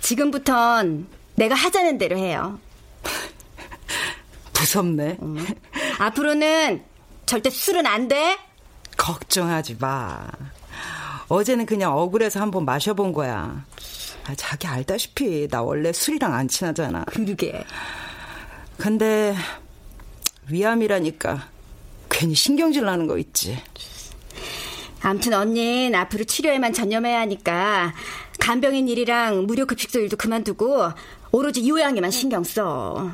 지금부턴 0.00 1.08
내가 1.34 1.54
하자는 1.54 1.98
대로 1.98 2.16
해요. 2.16 2.58
무섭네. 4.58 5.18
음. 5.20 5.46
앞으로는 5.98 6.82
절대 7.26 7.50
술은 7.50 7.86
안 7.86 8.08
돼? 8.08 8.38
걱정하지 8.96 9.76
마. 9.80 10.28
어제는 11.28 11.66
그냥 11.66 11.96
억울해서 11.96 12.40
한번 12.40 12.64
마셔본 12.64 13.12
거야. 13.12 13.64
아, 14.24 14.34
자기 14.36 14.66
알다시피 14.66 15.48
나 15.50 15.62
원래 15.62 15.92
술이랑 15.92 16.32
안 16.32 16.48
친하잖아. 16.48 17.04
그러게. 17.04 17.64
근데 18.78 19.34
위암이라니까 20.48 21.48
괜히 22.10 22.34
신경질 22.34 22.84
나는 22.84 23.06
거 23.06 23.18
있지. 23.18 23.58
암튼 25.02 25.34
언니는 25.34 25.94
앞으로 25.94 26.24
치료에만 26.24 26.72
전념해야 26.72 27.20
하니까 27.20 27.94
간병인 28.40 28.88
일이랑 28.88 29.46
무료 29.46 29.66
급식소 29.66 30.00
일도 30.00 30.16
그만두고 30.16 30.90
오로지 31.32 31.68
요양에만 31.68 32.10
신경 32.10 32.44
써. 32.44 33.10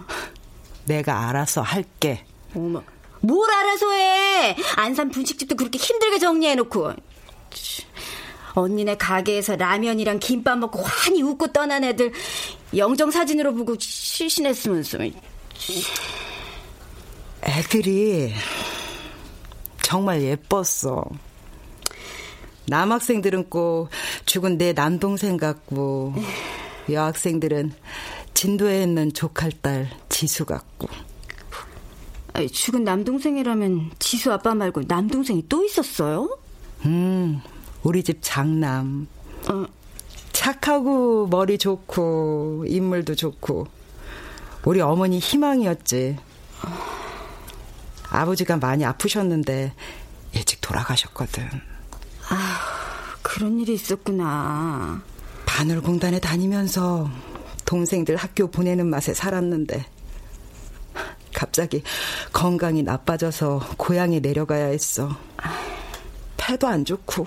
내가 0.85 1.29
알아서 1.29 1.63
할게. 1.63 2.25
어머, 2.55 2.83
뭘 3.21 3.51
알아서 3.51 3.91
해? 3.93 4.57
안산 4.77 5.11
분식집도 5.11 5.57
그렇게 5.57 5.79
힘들게 5.79 6.19
정리해놓고. 6.19 6.93
언니네 8.55 8.97
가게에서 8.97 9.57
라면이랑 9.57 10.19
김밥 10.19 10.59
먹고 10.59 10.83
환히 10.83 11.23
웃고 11.23 11.49
떠난 11.49 11.85
애들 11.85 12.13
영정 12.77 13.11
사진으로 13.11 13.55
보고 13.55 13.77
실신했으면서. 13.79 14.99
애들이 17.45 18.33
정말 19.83 20.23
예뻤어. 20.23 21.05
남학생들은 22.67 23.51
꼭 23.51 23.89
죽은 24.25 24.57
내 24.59 24.73
남동생 24.73 25.37
같고 25.37 26.15
여학생들은 26.91 27.73
진도에 28.35 28.83
있는 28.83 29.13
조칼딸 29.13 29.91
지수 30.09 30.45
같고. 30.45 30.89
아니, 32.33 32.49
죽은 32.49 32.85
남동생이라면 32.85 33.91
지수 33.99 34.33
아빠 34.33 34.55
말고 34.55 34.83
남동생이 34.89 35.45
또 35.49 35.65
있었어요? 35.65 36.39
음, 36.87 37.41
우리 37.83 38.03
집 38.03 38.19
장남. 38.23 39.07
어. 39.49 39.67
착하고 40.33 41.27
머리 41.27 41.59
좋고 41.59 42.65
인물도 42.67 43.15
좋고 43.15 43.67
우리 44.65 44.81
어머니 44.81 45.19
희망이었지. 45.19 46.19
아버지가 48.11 48.57
많이 48.59 48.85
아프셨는데 48.85 49.73
일찍 50.35 50.61
돌아가셨거든. 50.61 51.49
아, 52.29 52.61
그런 53.23 53.59
일이 53.61 53.75
있었구나. 53.75 55.03
바늘공단에 55.47 56.21
다니면서 56.21 57.11
동생들 57.65 58.17
학교 58.17 58.51
보내는 58.51 58.87
맛에 58.87 59.15
살았는데 59.15 59.85
갑자기 61.35 61.83
건강이 62.33 62.83
나빠져서 62.83 63.75
고향에 63.77 64.21
내려가야 64.21 64.67
했어. 64.67 65.17
폐도 66.37 66.69
안 66.69 66.85
좋고 66.85 67.27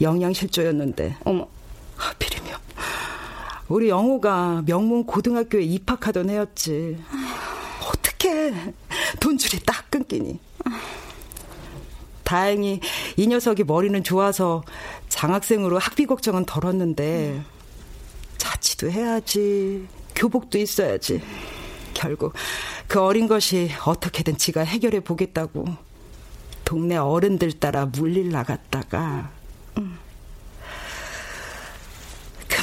영양실조였는데 0.00 1.16
어머 1.24 1.46
하필이면 1.96 2.43
우리 3.68 3.88
영호가 3.88 4.62
명문 4.66 5.04
고등학교에 5.04 5.62
입학하던 5.62 6.28
해였지. 6.30 7.02
어떻게 7.88 8.52
돈줄이 9.20 9.62
딱 9.64 9.90
끊기니. 9.90 10.38
다행히 12.24 12.80
이 13.16 13.26
녀석이 13.26 13.64
머리는 13.64 14.02
좋아서 14.02 14.64
장학생으로 15.08 15.78
학비 15.78 16.06
걱정은 16.06 16.44
덜었는데 16.46 17.42
자취도 18.38 18.90
해야지 18.90 19.86
교복도 20.14 20.58
있어야지 20.58 21.22
결국 21.92 22.32
그 22.88 23.00
어린 23.00 23.28
것이 23.28 23.70
어떻게든 23.84 24.38
지가 24.38 24.62
해결해 24.62 25.00
보겠다고 25.00 25.66
동네 26.64 26.96
어른들 26.96 27.52
따라 27.52 27.86
물릴 27.86 28.30
나갔다가 28.30 29.30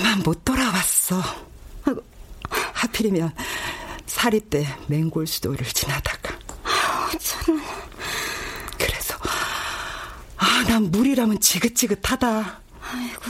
그만 0.01 0.17
못 0.23 0.43
돌아왔어 0.43 1.21
하필이면 2.73 3.31
사리 4.07 4.39
때 4.39 4.65
맹골 4.87 5.27
수도를 5.27 5.63
지나다가 5.67 6.39
참. 7.19 7.61
그래서 8.79 9.15
아, 10.37 10.63
난 10.67 10.89
물이라면 10.89 11.39
지긋지긋하다. 11.39 12.61
아이고. 12.81 13.21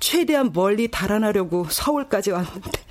최대한 0.00 0.52
멀리 0.52 0.90
달아나려고 0.90 1.66
서울까지 1.70 2.32
왔는데 2.32 2.84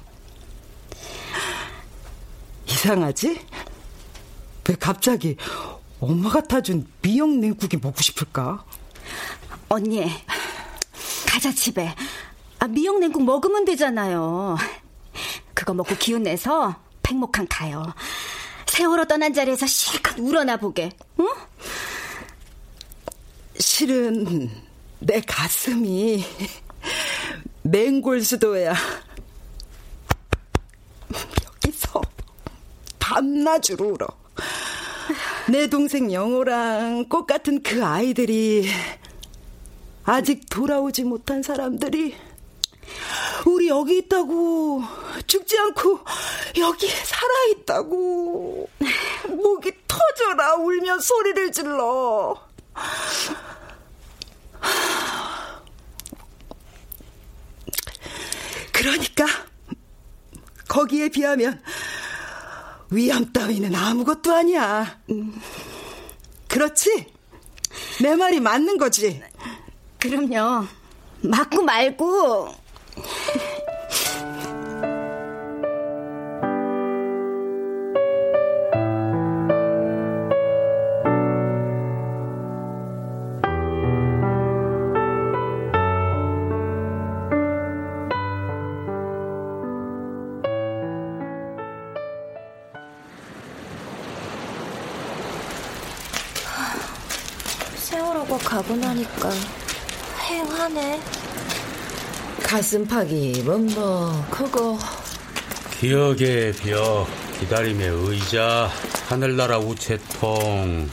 이상하지? 2.66 3.46
왜 4.68 4.76
갑자기 4.80 5.38
엄마가 6.00 6.42
타준 6.42 6.88
미역 7.04 7.30
냉국이 7.30 7.78
먹고 7.78 8.02
싶을까? 8.02 8.66
언니, 9.70 10.10
가자 11.28 11.52
집에. 11.52 11.94
아, 12.63 12.67
미역 12.69 12.97
냉국 12.99 13.26
먹으면 13.26 13.65
되잖아요. 13.65 14.56
그거 15.54 15.73
먹고 15.73 15.95
기운 15.95 16.23
내서 16.23 16.73
팽목항 17.02 17.45
가요. 17.49 17.93
세월호 18.67 19.04
떠난 19.04 19.34
자리에서 19.34 19.67
실컷 19.67 20.17
우러나 20.17 20.56
보게. 20.56 20.89
응? 21.19 21.28
실은 23.60 24.49
내 24.99 25.19
가슴이 25.19 26.23
맹골수도야. 27.63 28.73
여기서 31.65 32.02
밤낮으로 32.97 33.89
울어. 33.89 34.08
내 35.49 35.67
동생 35.67 36.13
영호랑 36.13 37.10
꽃 37.10 37.26
같은 37.26 37.62
그 37.62 37.84
아이들이 37.84 38.69
아직 40.06 40.45
돌아오지 40.49 41.04
못한 41.04 41.43
사람들이 41.43 42.15
우리 43.45 43.67
여기 43.67 43.97
있다고 43.97 44.84
죽지 45.27 45.58
않고 45.60 45.99
여기 46.58 46.88
살아있다고 46.88 48.69
목이 49.29 49.71
터져라 49.88 50.56
울며 50.56 50.99
소리를 50.99 51.51
질러 51.51 52.36
그러니까 58.71 59.25
거기에 60.67 61.10
비하면 61.10 61.62
위험 62.89 63.32
따위는 63.32 63.73
아무것도 63.73 64.34
아니야. 64.34 64.99
그렇지? 66.47 67.08
내 68.01 68.15
말이 68.15 68.39
맞는 68.39 68.77
거지? 68.77 69.21
그럼요. 69.99 70.67
맞고 71.21 71.63
말고. 71.63 72.62
세월호가 97.75 98.38
가고 98.38 98.75
나니까 98.75 99.29
행하네. 100.29 101.23
가슴팍이 102.43 103.43
먹먹하고 103.43 104.77
기억의 105.79 106.53
벽, 106.53 107.08
기다림의 107.39 107.89
의자, 107.89 108.69
하늘나라 109.08 109.58
우체통. 109.58 110.89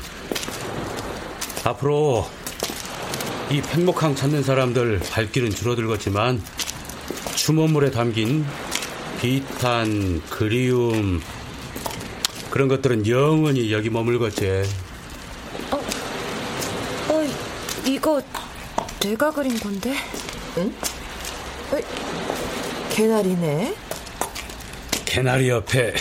앞으로 1.65 2.27
이 3.51 3.61
팽목항 3.61 4.15
찾는 4.15 4.43
사람들 4.43 5.01
발길은 5.11 5.51
줄어들겠지만 5.51 6.43
추모물에 7.37 7.91
담긴 7.91 8.47
비탄, 9.21 10.23
그리움 10.31 11.21
그런 12.51 12.69
것들은 12.69 13.07
영원히 13.07 13.73
여기 13.73 13.91
머물겠지. 13.91 14.63
어, 15.71 17.25
이거 17.87 18.23
내가 19.01 19.31
그린 19.31 19.59
건데? 19.59 19.95
응? 20.59 20.75
개나리네. 23.01 23.75
개나리 25.07 25.49
옆에 25.49 25.95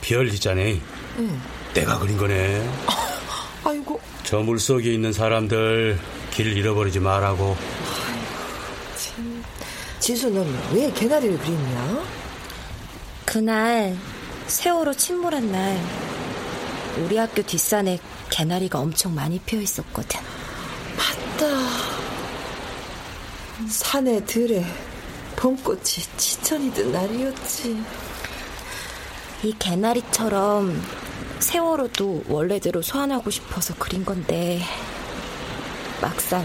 별 0.00 0.26
있잖아. 0.32 0.62
응. 0.62 1.42
내가 1.74 1.98
그린 1.98 2.16
거네. 2.16 2.66
아이고. 3.62 4.00
저 4.22 4.38
물속에 4.38 4.94
있는 4.94 5.12
사람들 5.12 6.00
길 6.30 6.56
잃어버리지 6.56 7.00
말라고. 7.00 7.54
참. 8.96 9.44
지수, 10.00 10.30
넌 10.30 10.46
왜 10.72 10.90
개나리를 10.90 11.36
그렸냐? 11.36 12.02
그날 13.26 13.94
세월호 14.46 14.94
침몰한 14.94 15.52
날 15.52 15.78
우리 17.04 17.18
학교 17.18 17.42
뒷산에 17.42 17.98
개나리가 18.30 18.78
엄청 18.78 19.14
많이 19.14 19.38
피어 19.40 19.60
있었거든. 19.60 20.18
맞다. 20.96 21.46
산에 23.68 24.24
들에 24.24 24.64
봄꽃이 25.36 26.02
지천이 26.16 26.72
든 26.72 26.92
날이었지. 26.92 27.82
이 29.42 29.54
개나리처럼 29.58 30.82
세월호도 31.38 32.24
원래대로 32.28 32.82
소환하고 32.82 33.30
싶어서 33.30 33.74
그린 33.74 34.04
건데 34.04 34.62
막상 36.00 36.44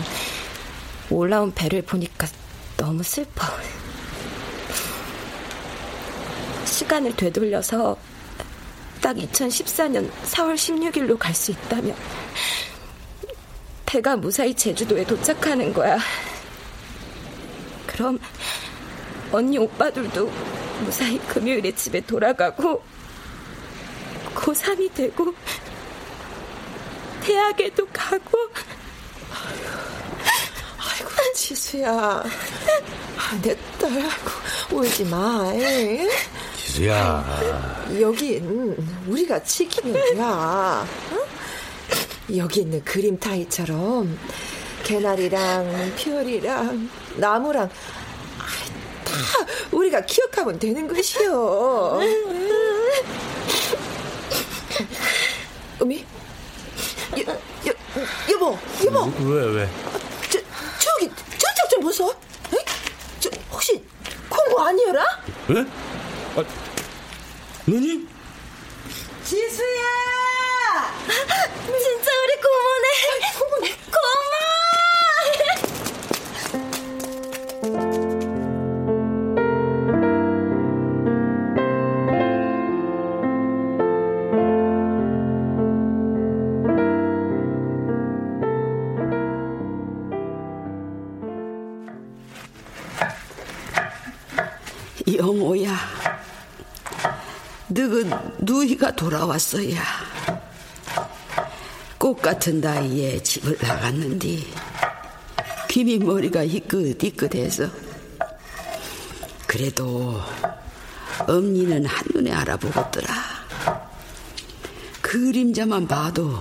올라온 1.09 1.53
배를 1.53 1.81
보니까 1.83 2.27
너무 2.77 3.01
슬퍼. 3.01 3.47
시간을 6.65 7.15
되돌려서 7.15 7.97
딱 9.01 9.15
2014년 9.15 10.11
4월 10.23 10.55
16일로 10.55 11.17
갈 11.17 11.33
수 11.33 11.51
있다면 11.51 11.95
배가 13.85 14.15
무사히 14.15 14.53
제주도에 14.53 15.03
도착하는 15.05 15.73
거야. 15.73 15.97
그럼 17.87 18.19
언니 19.31 19.57
오빠들도 19.57 20.29
무사히 20.83 21.19
금요일에 21.19 21.73
집에 21.73 22.01
돌아가고 22.01 22.83
고3이 24.35 24.93
되고 24.93 25.33
대학에도 27.23 27.87
가고 27.93 28.37
아이고 30.79 31.09
지수야 31.35 31.91
아, 31.91 33.39
내딸 33.41 33.91
아이고 33.91 34.77
울지 34.77 35.05
마 35.05 35.51
에? 35.53 36.09
지수야 36.57 37.69
여긴 37.99 38.75
우리가 39.07 39.41
지키는 39.43 39.93
거야 39.93 40.85
어? 41.11 42.35
여기 42.35 42.61
있는 42.61 42.83
그림 42.83 43.17
타이처럼 43.19 44.17
개나리랑 44.83 45.93
별이랑 45.97 46.89
나무랑 47.17 47.69
다 47.69 47.75
우리가 49.71 50.01
기억하면 50.01 50.59
되는 50.59 50.87
것이요 50.87 51.99
어미 55.79 56.05
여, 57.17 57.31
여, 57.31 57.73
여보 58.31 58.57
여보 58.85 59.11
왜 59.29 59.45
왜? 59.55 59.69
저, 60.29 60.39
저기 60.79 61.09
저쪽 61.37 61.69
좀 61.69 61.79
보소? 61.81 62.13
저 63.19 63.29
혹시 63.51 63.83
콩고 64.29 64.59
아니어라? 64.61 65.05
왜? 65.49 65.61
아, 66.35 66.43
누님? 67.67 68.07
지수야! 69.25 69.81
진짜 71.67 72.11
우리 72.23 72.35
고모네. 72.41 72.87
고모네. 73.39 73.80
누이가 98.61 98.91
돌아왔어야. 98.91 99.81
꽃 101.97 102.21
같은 102.21 102.61
나이에 102.61 103.21
집을 103.23 103.57
나갔는데 103.59 104.37
귀미 105.67 105.97
머리가 105.97 106.45
희끗희끗해서 106.45 107.65
그래도 109.47 110.21
엄니는 111.27 111.87
한눈에 111.87 112.31
알아보겠더라. 112.31 113.07
그림자만 115.01 115.87
봐도 115.87 116.39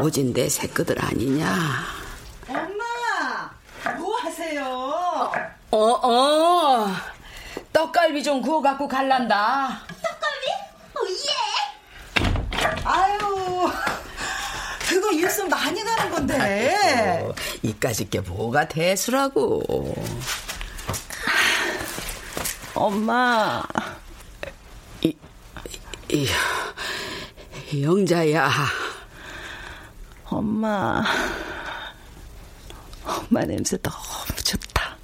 오진 0.00 0.32
내 0.32 0.48
새끼들 0.48 0.96
아니냐. 1.04 1.84
엄마, 2.48 3.94
뭐 3.98 4.16
하세요? 4.16 5.30
어, 5.70 5.78
어. 5.78 6.86
떡갈비 7.70 8.22
좀 8.22 8.40
구워 8.40 8.62
갖고 8.62 8.88
갈란다. 8.88 9.82
떡갈비? 10.02 10.64
어, 10.94 11.00
예! 11.26 11.34
아유, 12.84 13.70
그거 15.04 15.12
일순 15.12 15.50
많이 15.50 15.84
가는 15.84 16.10
건데. 16.10 17.30
이까짓 17.62 18.08
게 18.08 18.20
뭐가 18.20 18.66
대수라고. 18.66 19.94
엄마. 22.74 23.62
이, 25.02 25.14
이, 26.10 26.26
영자야. 27.82 28.50
엄마. 30.24 31.04
엄마 33.04 33.44
냄새 33.44 33.76
너무 33.76 33.96
좋다. 34.42 34.96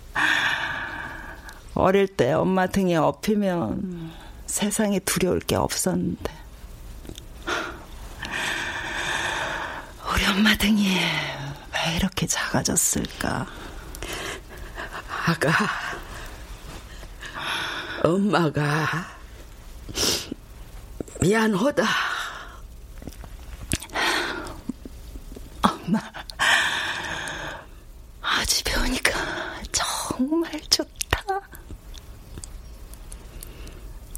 어릴 1.74 2.08
때 2.08 2.32
엄마 2.32 2.66
등에 2.66 2.96
업히면 2.96 4.12
세상에 4.46 4.98
두려울 5.00 5.40
게 5.40 5.56
없었는데. 5.56 6.39
우리 10.20 10.26
엄마 10.26 10.54
등이 10.54 10.86
왜 10.86 11.96
이렇게 11.96 12.26
작아졌을까? 12.26 13.46
아가, 15.26 15.50
엄마가 18.04 19.16
미안하다. 21.22 21.84
엄마, 25.62 25.98
아주 28.20 28.62
배우니까 28.64 29.62
정말 29.72 30.52
좋다. 30.68 31.40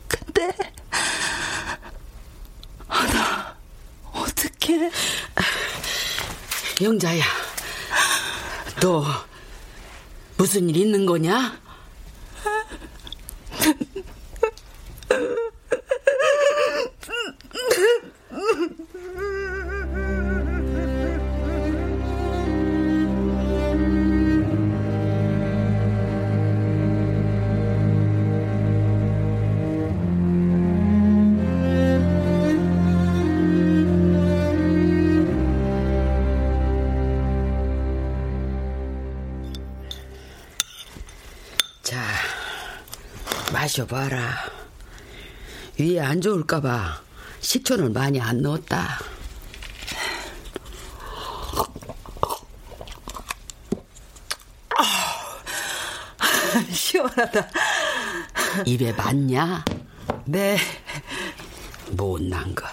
근데, 0.09 0.51
아, 2.89 3.07
나, 3.07 3.57
어떡해. 4.13 4.91
영자야, 6.83 7.23
너 8.81 9.05
무슨 10.37 10.69
일 10.69 10.77
있는 10.79 11.07
거냐? 11.07 11.61
마셔봐라. 43.73 44.51
위에 45.79 45.99
안 46.01 46.21
좋을까봐 46.21 47.01
식초를 47.41 47.91
많이 47.91 48.21
안 48.21 48.43
넣었다. 48.43 49.01
시원하다. 56.71 57.49
입에 58.67 58.93
맞냐? 58.93 59.65
네. 60.27 60.59
못난 61.93 62.55
것. 62.55 62.67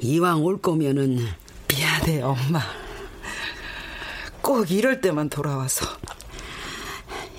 이왕 0.00 0.44
올 0.44 0.60
거면은 0.62 1.26
미안해, 1.68 2.22
엄마. 2.22 2.60
꼭 4.40 4.70
이럴 4.70 5.00
때만 5.00 5.28
돌아와서. 5.28 5.86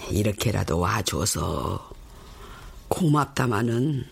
이렇게라도 0.09 0.79
와줘서 0.79 1.98
고맙다마는 2.99 4.05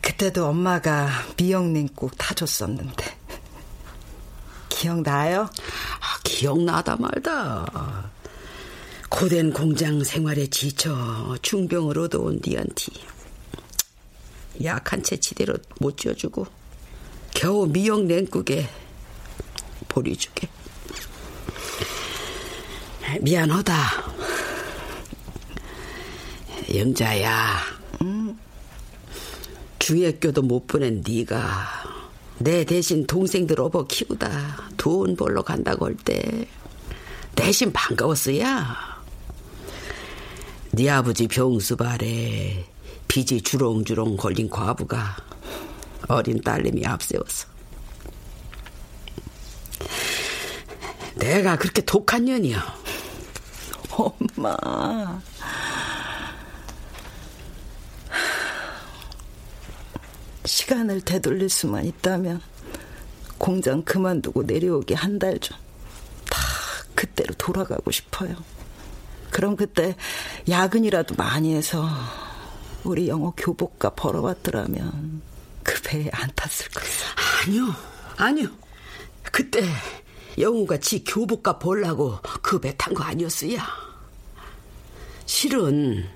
그때도 0.00 0.46
엄마가 0.46 1.10
미역냉국 1.36 2.16
타줬었는데. 2.16 3.18
기억나요? 4.70 5.42
아, 5.42 6.20
기억나다 6.24 6.96
말다. 6.96 8.10
고된 9.10 9.52
공장 9.52 10.02
생활에 10.02 10.46
지쳐 10.46 11.36
중병을 11.42 11.98
얻어온 11.98 12.40
니한테 12.42 12.86
약한 14.64 15.02
채 15.02 15.18
지대로 15.18 15.58
못 15.80 15.98
지어주고 15.98 16.46
겨우 17.34 17.66
미역 17.66 18.06
냉국에 18.06 18.66
보리 19.86 20.16
주게 20.16 20.48
미안하다 23.20 24.09
영자야. 26.74 27.58
중학교도 29.78 30.42
못 30.42 30.66
보낸 30.66 31.02
네가 31.06 31.66
내 32.38 32.64
대신 32.64 33.06
동생들 33.06 33.60
업어 33.60 33.86
키우다 33.86 34.70
돈 34.76 35.16
벌러 35.16 35.42
간다고 35.42 35.86
할 35.86 35.96
때 35.96 36.46
대신 37.34 37.72
반가웠어야. 37.72 39.00
네 40.72 40.88
아버지 40.90 41.26
병수 41.26 41.76
발에 41.76 42.66
빚이 43.08 43.42
주렁주렁 43.42 44.16
걸린 44.16 44.48
과부가 44.48 45.16
어린 46.08 46.40
딸내미 46.40 46.86
앞세워서. 46.86 47.48
내가 51.16 51.56
그렇게 51.56 51.82
독한 51.82 52.24
년이야 52.24 52.62
엄마. 53.90 55.20
시간을 60.44 61.02
되돌릴 61.02 61.48
수만 61.48 61.84
있다면 61.86 62.40
공장 63.38 63.82
그만두고 63.82 64.42
내려오기 64.44 64.94
한 64.94 65.18
달 65.18 65.38
전. 65.38 65.58
다 66.30 66.38
그때로 66.94 67.34
돌아가고 67.34 67.90
싶어요. 67.90 68.34
그럼 69.30 69.56
그때 69.56 69.96
야근이라도 70.48 71.14
많이 71.16 71.54
해서 71.54 71.88
우리 72.84 73.08
영어 73.08 73.32
교복과 73.36 73.90
벌어왔더라면 73.90 75.22
그 75.62 75.80
배에 75.82 76.08
안 76.12 76.30
탔을 76.34 76.68
거예요. 76.70 76.90
아니요, 77.46 77.74
아니요. 78.16 78.48
그때 79.32 79.62
영우가 80.38 80.78
지 80.78 81.04
교복과 81.04 81.58
벌라고 81.58 82.18
그 82.42 82.58
배 82.60 82.74
탄 82.76 82.94
거 82.94 83.04
아니었어야. 83.04 83.62
실은 85.26 86.08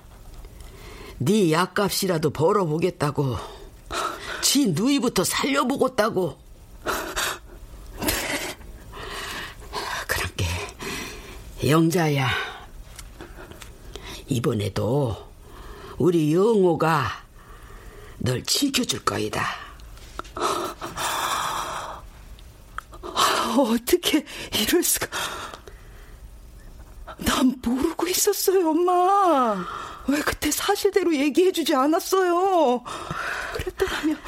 네 1.19 1.53
약값이라도 1.53 2.31
벌어보겠다고 2.31 3.37
지 4.55 4.67
누이부터 4.69 5.25
살려보겠다고. 5.25 6.39
그렇게 10.07 10.47
영자야. 11.69 12.29
이번에도 14.29 15.29
우리 15.99 16.33
영호가 16.33 17.25
널 18.19 18.45
지켜줄 18.45 19.05
거이다. 19.05 19.45
어떻게 23.59 24.25
이럴 24.57 24.85
수가. 24.85 25.09
난 27.17 27.61
모르고 27.61 28.07
있었어요, 28.07 28.71
엄마. 28.71 29.67
왜 30.09 30.21
그때 30.21 30.51
사실대로 30.51 31.15
얘기해주지 31.15 31.75
않았어요? 31.75 32.83
그랬더라면 33.55 34.19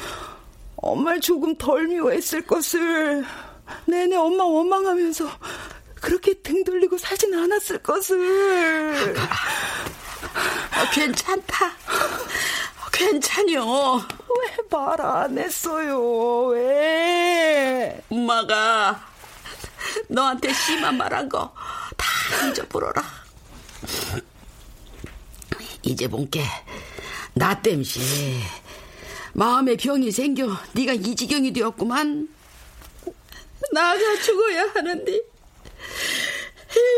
엄마를 0.77 1.21
조금 1.21 1.55
덜 1.57 1.87
미워했을 1.87 2.41
것을 2.45 3.25
내내 3.85 4.15
엄마 4.15 4.43
원망하면서 4.43 5.29
그렇게 5.95 6.33
등 6.35 6.63
돌리고 6.63 6.97
살진 6.97 7.33
않았을 7.33 7.79
것을. 7.83 9.15
아, 10.71 10.89
괜찮다. 10.93 11.71
괜찮요. 12.91 13.97
왜 13.99 14.57
말 14.71 15.01
안 15.01 15.37
했어요? 15.37 16.47
왜? 16.47 18.01
엄마가 18.09 19.05
너한테 20.09 20.51
심한 20.53 20.97
말한 20.97 21.29
거 21.29 21.53
다 21.95 22.05
잊어버려라. 22.49 23.03
이제 25.87 26.07
본게 26.07 26.43
나 27.33 27.61
땜시 27.61 28.01
마음에 29.33 29.77
병이 29.77 30.11
생겨 30.11 30.47
네가 30.73 30.93
이 30.93 31.15
지경이 31.15 31.53
되었구만. 31.53 32.27
나가 33.71 34.19
죽어야 34.21 34.67
하는데 34.73 35.11
이 35.11 35.21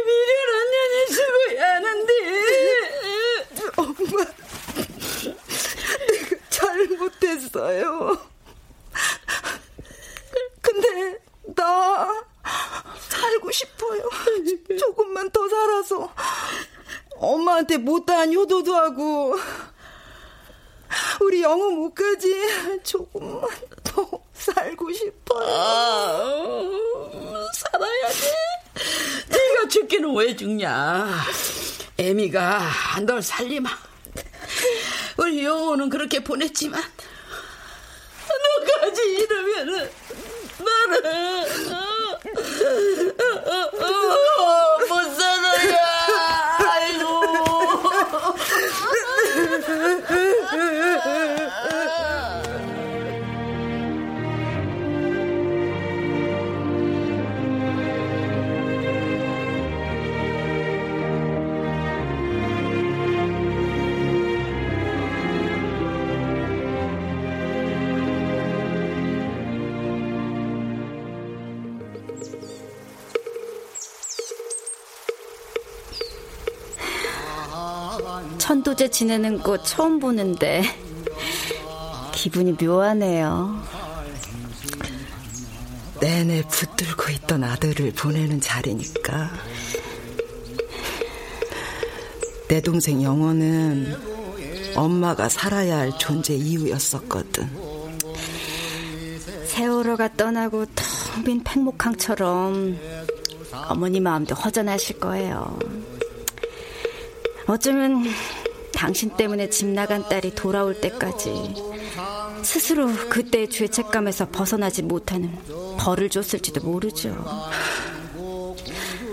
미련한 0.06 0.72
년이 0.72 1.08
죽어야 1.08 1.76
하는데 1.76 2.14
엄마 3.78 4.26
내가 6.08 6.36
잘못했어요. 6.50 8.18
근데 10.62 11.20
나 11.56 12.24
싶어요. 13.52 14.10
조금만 14.80 15.30
더 15.32 15.47
살아서 15.47 16.14
엄마한테 17.16 17.78
못다한 17.78 18.34
효도도 18.34 18.76
하고 18.76 19.36
우리 21.22 21.41
영호 21.41 21.72
목까지 21.72 22.82
조금만 22.84 23.41
더 23.84 24.10
살고 24.34 24.91
싶어요. 24.93 25.47
아, 25.47 26.70
살아야지. 27.54 28.34
네가 29.30 29.68
죽기는 29.68 30.16
왜 30.16 30.36
죽냐? 30.36 31.08
애미가 31.97 32.62
널 33.06 33.22
살리마. 33.22 33.70
우리 35.18 35.43
영호는 35.43 35.89
그렇게 35.89 36.24
보냈지만 36.24 36.82
너까지 38.58 39.02
이러면은 39.02 39.91
나는 40.60 41.99
못살 44.90 45.39
천도제 78.50 78.89
지내는 78.89 79.43
거 79.43 79.62
처음 79.62 80.00
보는데 80.00 80.64
기분이 82.12 82.54
묘하네요. 82.54 83.62
내내 86.00 86.41
붙들고 86.41 87.12
있던 87.12 87.43
아들을 87.43 87.91
보내는 87.91 88.41
자리니까 88.41 89.30
내 92.47 92.60
동생 92.60 93.04
영호는 93.04 93.95
엄마가 94.76 95.30
살아야 95.30 95.78
할 95.78 95.95
존재 96.00 96.34
이유였었거든. 96.34 97.47
세월호가 99.45 100.16
떠나고 100.18 100.66
텅 100.74 101.24
빈 101.24 101.43
팽목항처럼 101.43 102.80
어머니 103.68 104.00
마음도 104.00 104.34
허전하실 104.34 105.00
거예요. 105.00 105.60
어쩌면 107.45 108.06
당신 108.80 109.10
때문에 109.10 109.50
집 109.50 109.68
나간 109.68 110.08
딸이 110.08 110.36
돌아올 110.36 110.80
때까지 110.80 111.54
스스로 112.44 112.88
그때의 113.10 113.50
죄책감에서 113.50 114.30
벗어나지 114.30 114.84
못하는 114.84 115.38
벌을 115.78 116.10
줬을지도 116.10 116.62
모르죠. 116.62 117.14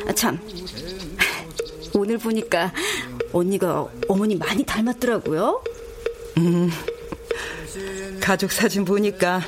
아, 0.07 0.13
참, 0.15 0.39
오늘 1.95 2.17
보니까 2.17 2.73
언니가 3.33 3.89
어머니 4.07 4.37
많이 4.37 4.63
닮았더라고요. 4.63 5.61
음, 6.39 6.71
가족 8.21 8.53
사진 8.53 8.85
보니까 8.85 9.41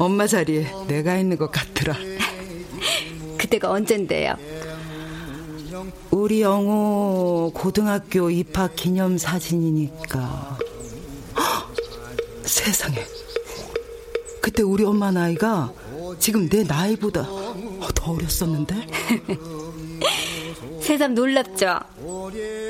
엄마 0.00 0.26
자리에 0.26 0.66
내가 0.88 1.16
있는 1.16 1.36
것 1.36 1.52
같더라. 1.52 1.96
그때가 3.38 3.70
언젠데요? 3.70 4.55
우리 6.10 6.42
영호 6.42 7.52
고등학교 7.54 8.30
입학 8.30 8.74
기념 8.76 9.18
사진이니까. 9.18 10.58
헉, 11.38 11.74
세상에. 12.44 13.04
그때 14.40 14.62
우리 14.62 14.84
엄마 14.84 15.10
나이가 15.10 15.72
지금 16.18 16.48
내 16.48 16.62
나이보다 16.62 17.24
더 17.94 18.12
어렸었는데? 18.12 18.86
새삼 20.80 21.14
놀랍죠? 21.14 21.80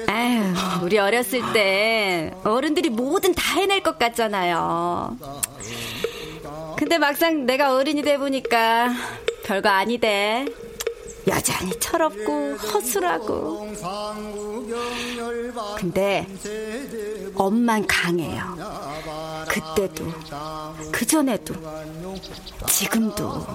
아유, 0.09 0.54
우리 0.82 0.98
어렸을 0.98 1.42
때 1.52 2.32
어른들이 2.44 2.88
뭐든 2.88 3.34
다 3.34 3.57
해낼 3.57 3.82
것 3.82 3.98
같잖아요. 3.98 5.18
근데 6.78 6.96
막상 6.98 7.44
내가 7.44 7.74
어른이 7.76 8.02
돼 8.02 8.16
보니까 8.16 8.94
별거 9.44 9.68
아니대. 9.68 10.46
여전히 11.28 11.72
철없고 11.80 12.54
허술하고. 12.56 13.72
근데 15.76 16.26
엄만 17.34 17.86
강해요. 17.86 18.56
그때도, 19.48 20.12
그전에도, 20.92 21.54
지금도. 22.68 23.46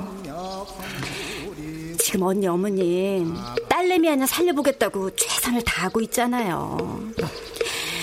지금 1.97 2.23
언니 2.23 2.47
어머님 2.47 3.35
딸내미 3.69 4.07
하나 4.07 4.25
살려보겠다고 4.25 5.11
최선을 5.15 5.61
다하고 5.63 6.01
있잖아요. 6.01 6.77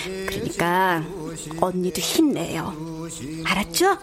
그러니까 0.05 1.03
언니도 1.61 2.01
힘내요. 2.01 2.73
알았죠? 3.45 3.99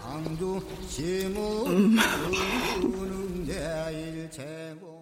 음. 1.68 1.98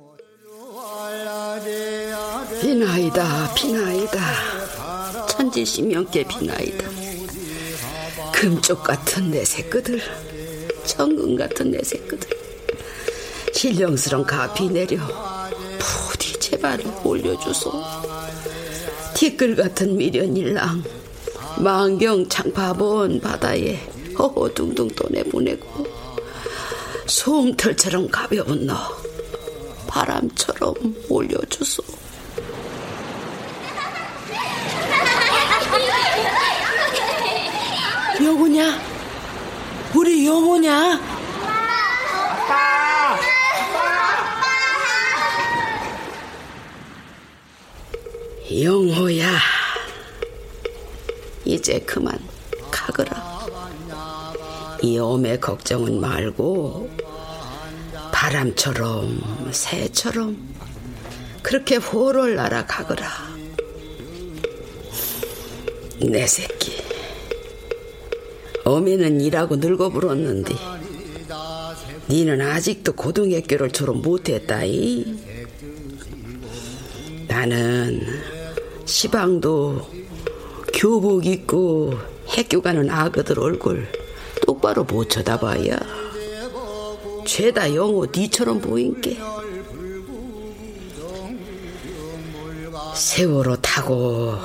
비나이다 2.61 3.53
비나이다. 3.53 4.19
천지신명께 5.27 6.23
비나이다. 6.23 6.89
금쪽 8.31 8.83
같은 8.83 9.31
내 9.31 9.43
새끼들 9.43 10.01
천금 10.85 11.35
같은 11.35 11.71
내 11.71 11.81
새끼들. 11.83 12.29
신령스런 13.53 14.23
가비 14.25 14.69
내려 14.69 14.97
부디 15.79 16.39
제발을 16.39 16.85
올려주소. 17.03 17.71
티끌 19.13 19.55
같은 19.55 19.95
미련일랑 19.97 20.83
만경 21.59 22.27
창파본 22.27 23.21
바다에 23.21 23.79
허허둥둥 24.17 24.89
떠내보내고 24.89 25.85
솜털처럼 27.05 28.09
가벼운 28.09 28.65
너 28.65 29.02
바람처럼 29.93 30.73
올려주소. 31.07 31.83
영호냐? 38.19 38.81
우리 39.93 40.25
영호냐? 40.25 40.99
아빠! 42.23 43.19
영호야, 48.51 49.27
이제 51.45 51.79
그만 51.81 52.17
가거라. 52.71 53.31
이 54.81 54.97
엄의 54.97 55.39
걱정은 55.39 56.01
말고 56.01 57.12
바람처럼 58.23 59.51
새처럼 59.51 60.37
그렇게 61.41 61.75
호를 61.75 62.35
날아가거라. 62.35 63.05
내 65.99 66.25
새끼. 66.25 66.71
어미는 68.63 69.19
일하고 69.19 69.57
늙어 69.57 69.89
불었는데 69.89 70.55
니는 72.07 72.39
아직도 72.39 72.93
고등학교를 72.93 73.71
졸업 73.71 73.97
못했다이. 73.97 75.19
나는 77.27 78.07
시방도 78.85 79.85
교복 80.73 81.25
입고 81.25 81.93
학교 82.27 82.61
가는 82.61 82.89
아그들 82.89 83.37
얼굴 83.37 83.85
똑바로 84.47 84.85
못 84.85 85.09
쳐다봐야 85.09 86.02
죄다 87.33 87.73
영호 87.73 88.05
니처럼 88.15 88.61
보인게. 88.61 89.17
세월호 92.93 93.55
타고 93.55 94.35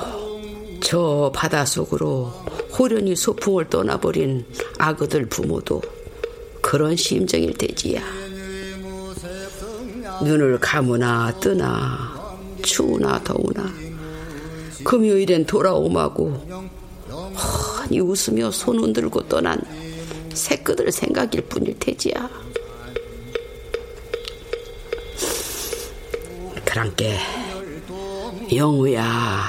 저 0.81 1.31
바닷속으로 1.35 2.33
호련히 2.75 3.15
소풍을 3.15 3.69
떠나버린 3.69 4.43
아그들 4.79 5.27
부모도 5.27 5.83
그런 6.63 6.95
심정일 6.95 7.53
테지야. 7.53 8.01
눈을 10.23 10.59
감으나 10.59 11.39
뜨나 11.39 12.39
추우나 12.63 13.23
더우나 13.23 13.71
금요일엔 14.83 15.45
돌아오마고 15.45 16.31
훤히 17.07 17.99
웃으며 17.99 18.49
손 18.49 18.79
흔들고 18.79 19.27
떠난 19.27 19.61
새끼들 20.33 20.91
생각일 20.91 21.41
뿐일 21.41 21.77
테지야 21.77 22.48
그랑께 26.79 27.17
영우야 28.55 29.43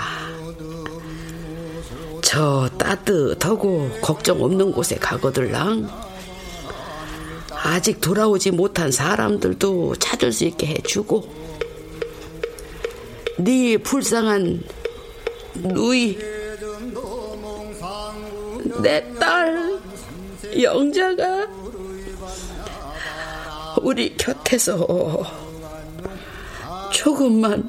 저 2.22 2.68
따뜻하고 2.76 3.88
걱정 4.02 4.42
없는 4.42 4.72
곳에 4.72 4.96
가거들랑 4.96 5.88
아직 7.52 8.00
돌아오지 8.00 8.50
못한 8.50 8.90
사람들도 8.90 9.94
찾을 9.96 10.32
수 10.32 10.44
있게 10.46 10.66
해주고 10.66 11.32
네 13.38 13.76
불쌍한 13.76 14.64
누이 15.54 16.18
내 18.82 19.04
딸 19.20 19.78
영자가 20.60 21.46
우리 23.82 24.16
곁에서 24.16 25.49
조금만 27.00 27.64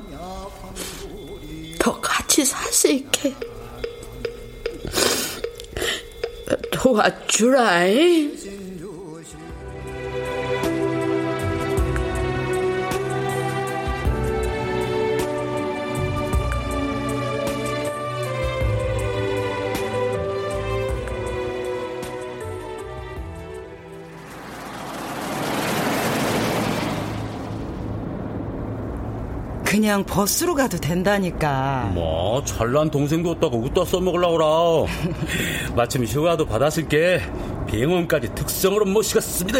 더 1.79 2.01
같이 2.01 2.43
살 2.43 2.69
수 2.73 2.89
있게 2.91 3.33
도와주라. 6.73 7.85
그냥 29.81 30.03
버스로 30.03 30.53
가도 30.53 30.77
된다니까. 30.77 31.89
뭐 31.95 32.43
잘난 32.45 32.91
동생도 32.91 33.31
없다고 33.31 33.57
웃다 33.57 33.83
써먹으려고 33.83 34.85
그라 34.85 35.73
마침 35.75 36.05
휴가도 36.05 36.45
받았을게 36.45 37.19
병원까지 37.65 38.35
특성으로 38.35 38.85
모시겠습니다. 38.85 39.57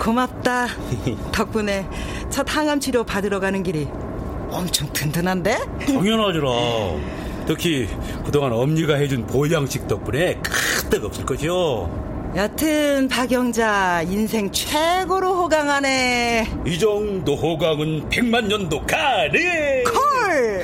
고맙다. 0.00 0.68
덕분에 1.32 1.86
첫 2.30 2.46
항암 2.48 2.80
치료 2.80 3.04
받으러 3.04 3.38
가는 3.38 3.62
길이 3.62 3.86
엄청 4.48 4.90
든든한데? 4.94 5.58
당연하지라. 5.86 6.48
특히 7.46 7.88
그동안 8.24 8.54
엄니가 8.54 8.94
해준 8.94 9.26
보양식 9.26 9.86
덕분에 9.86 10.40
크득 10.42 11.04
없을 11.04 11.26
것이요. 11.26 12.05
여튼 12.36 13.08
박영자 13.08 14.02
인생 14.02 14.52
최고로 14.52 15.34
호강하네. 15.36 16.46
이 16.66 16.78
정도 16.78 17.34
호강은 17.34 18.10
백만 18.10 18.46
년도 18.46 18.82
가네. 18.84 19.84
콜. 19.84 20.62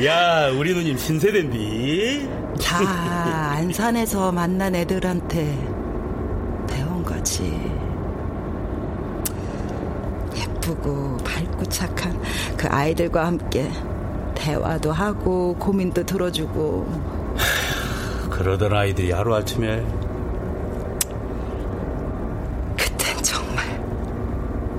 야 0.06 0.48
우리 0.48 0.72
누님 0.72 0.96
신세대인디. 0.96 2.26
다 2.62 3.50
안산에서 3.50 4.32
만난 4.32 4.74
애들한테 4.74 5.44
배운 6.70 7.02
거지. 7.04 7.42
예쁘고 10.34 11.18
밝고 11.18 11.64
착한 11.66 12.18
그 12.56 12.66
아이들과 12.68 13.26
함께 13.26 13.70
대화도 14.34 14.90
하고 14.90 15.54
고민도 15.58 16.06
들어주고. 16.06 17.14
그러던 18.30 18.72
아이들이 18.72 19.12
하루아침에 19.12 19.84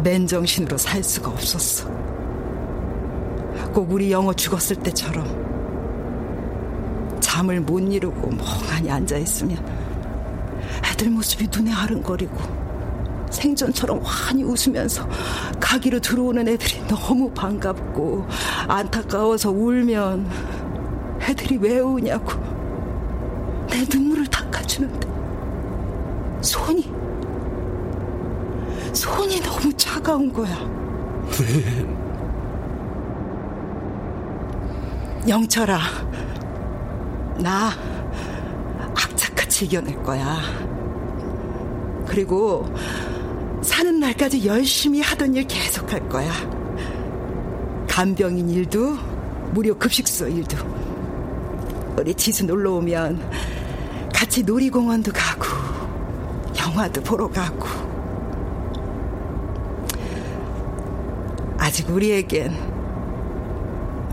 맨정신으로 0.05 0.77
살 0.77 1.03
수가 1.03 1.31
없었어. 1.31 1.89
꼭 3.73 3.91
우리 3.91 4.11
영어 4.11 4.31
죽었을 4.31 4.75
때처럼 4.77 5.25
잠을 7.19 7.59
못 7.59 7.79
이루고 7.79 8.29
멍하니 8.29 8.91
앉아 8.91 9.17
있으면 9.17 9.57
애들 10.85 11.09
모습이 11.09 11.47
눈에 11.51 11.73
아른거리고 11.73 12.37
생전처럼 13.31 13.99
환히 14.03 14.43
웃으면서 14.43 15.09
가기로 15.59 15.99
들어오는 15.99 16.47
애들이 16.47 16.85
너무 16.87 17.31
반갑고 17.31 18.27
안타까워서 18.67 19.49
울면 19.49 20.29
애들이 21.23 21.57
왜 21.57 21.79
우냐고 21.79 22.31
내 23.67 23.83
눈물을 23.91 24.27
닦아주는데 24.27 25.07
손이 26.41 26.94
손이 28.95 29.41
너무 29.41 29.71
차가운 29.73 30.31
거야. 30.31 30.55
영철아, 35.27 35.79
나 37.39 37.71
악착같이 38.95 39.65
이겨낼 39.65 40.01
거야. 40.01 40.39
그리고 42.07 42.65
사는 43.61 43.99
날까지 43.99 44.45
열심히 44.45 45.01
하던 45.01 45.35
일 45.35 45.45
계속 45.47 45.91
할 45.91 46.07
거야. 46.07 46.31
간병인 47.89 48.49
일도, 48.49 48.95
무료 49.51 49.77
급식소 49.77 50.27
일도. 50.27 50.57
우리 51.97 52.13
지수 52.13 52.45
놀러 52.45 52.73
오면 52.73 53.19
같이 54.13 54.43
놀이공원도 54.43 55.11
가고, 55.11 55.45
영화도 56.57 57.01
보러 57.01 57.27
가고. 57.27 57.84
아직 61.75 61.89
우리에겐 61.89 62.53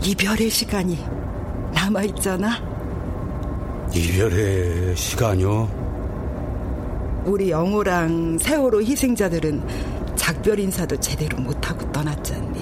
이별의 0.03 0.49
시간이 0.49 0.99
남아있잖아. 1.73 2.57
이별의 3.95 4.93
시간이요? 4.97 7.23
우리 7.23 7.51
영호랑 7.51 8.37
세월호 8.37 8.81
희생자들은 8.81 9.65
작별 10.17 10.59
인사도 10.59 10.97
제대로 10.97 11.37
못하고 11.37 11.89
떠났잖니. 11.93 12.59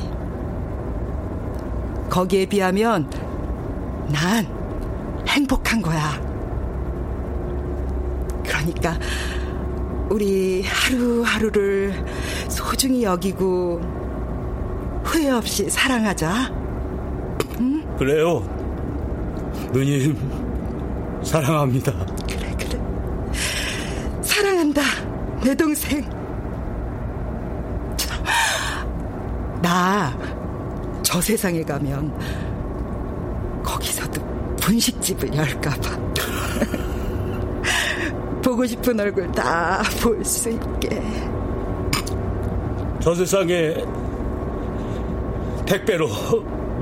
거기에 2.07 2.45
비하면 2.45 3.09
난 4.07 4.45
행복한 5.27 5.81
거야. 5.81 6.21
그러니까 8.43 8.99
우리 10.11 10.61
하루하루를 10.61 12.05
소중히 12.49 13.01
여기고 13.01 14.00
후회 15.11 15.29
없이 15.29 15.69
사랑하자. 15.69 16.31
응? 17.59 17.95
그래요. 17.97 18.39
누님, 19.73 20.17
사랑합니다. 21.21 21.91
그래, 22.27 22.55
그래. 22.57 22.79
사랑한다, 24.21 24.81
내 25.43 25.53
동생. 25.53 26.01
나, 29.61 30.17
저 31.03 31.19
세상에 31.19 31.61
가면, 31.61 32.11
거기서도 33.63 34.21
분식집을 34.61 35.35
열까봐. 35.35 35.99
보고 38.41 38.65
싶은 38.65 38.97
얼굴 38.99 39.29
다 39.33 39.81
볼 40.01 40.23
수 40.23 40.49
있게. 40.49 41.01
저 43.01 43.13
세상에 43.13 43.75
택배로 45.71 46.09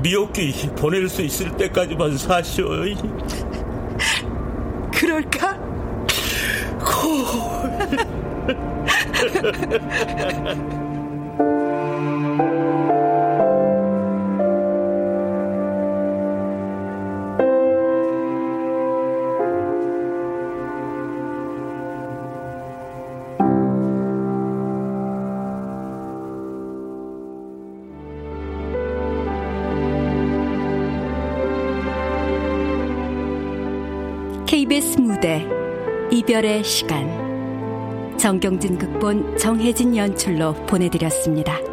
미역귀 0.02 0.70
보낼 0.76 1.08
수 1.08 1.22
있을 1.22 1.56
때까지만 1.56 2.18
사시오. 2.18 2.70
그럴까? 4.92 5.56
KBS 6.80 7.50
이별의 36.30 36.62
시간 36.62 38.16
정경진 38.16 38.78
극본 38.78 39.36
정혜진 39.36 39.96
연출로 39.96 40.54
보내드렸습니다. 40.66 41.69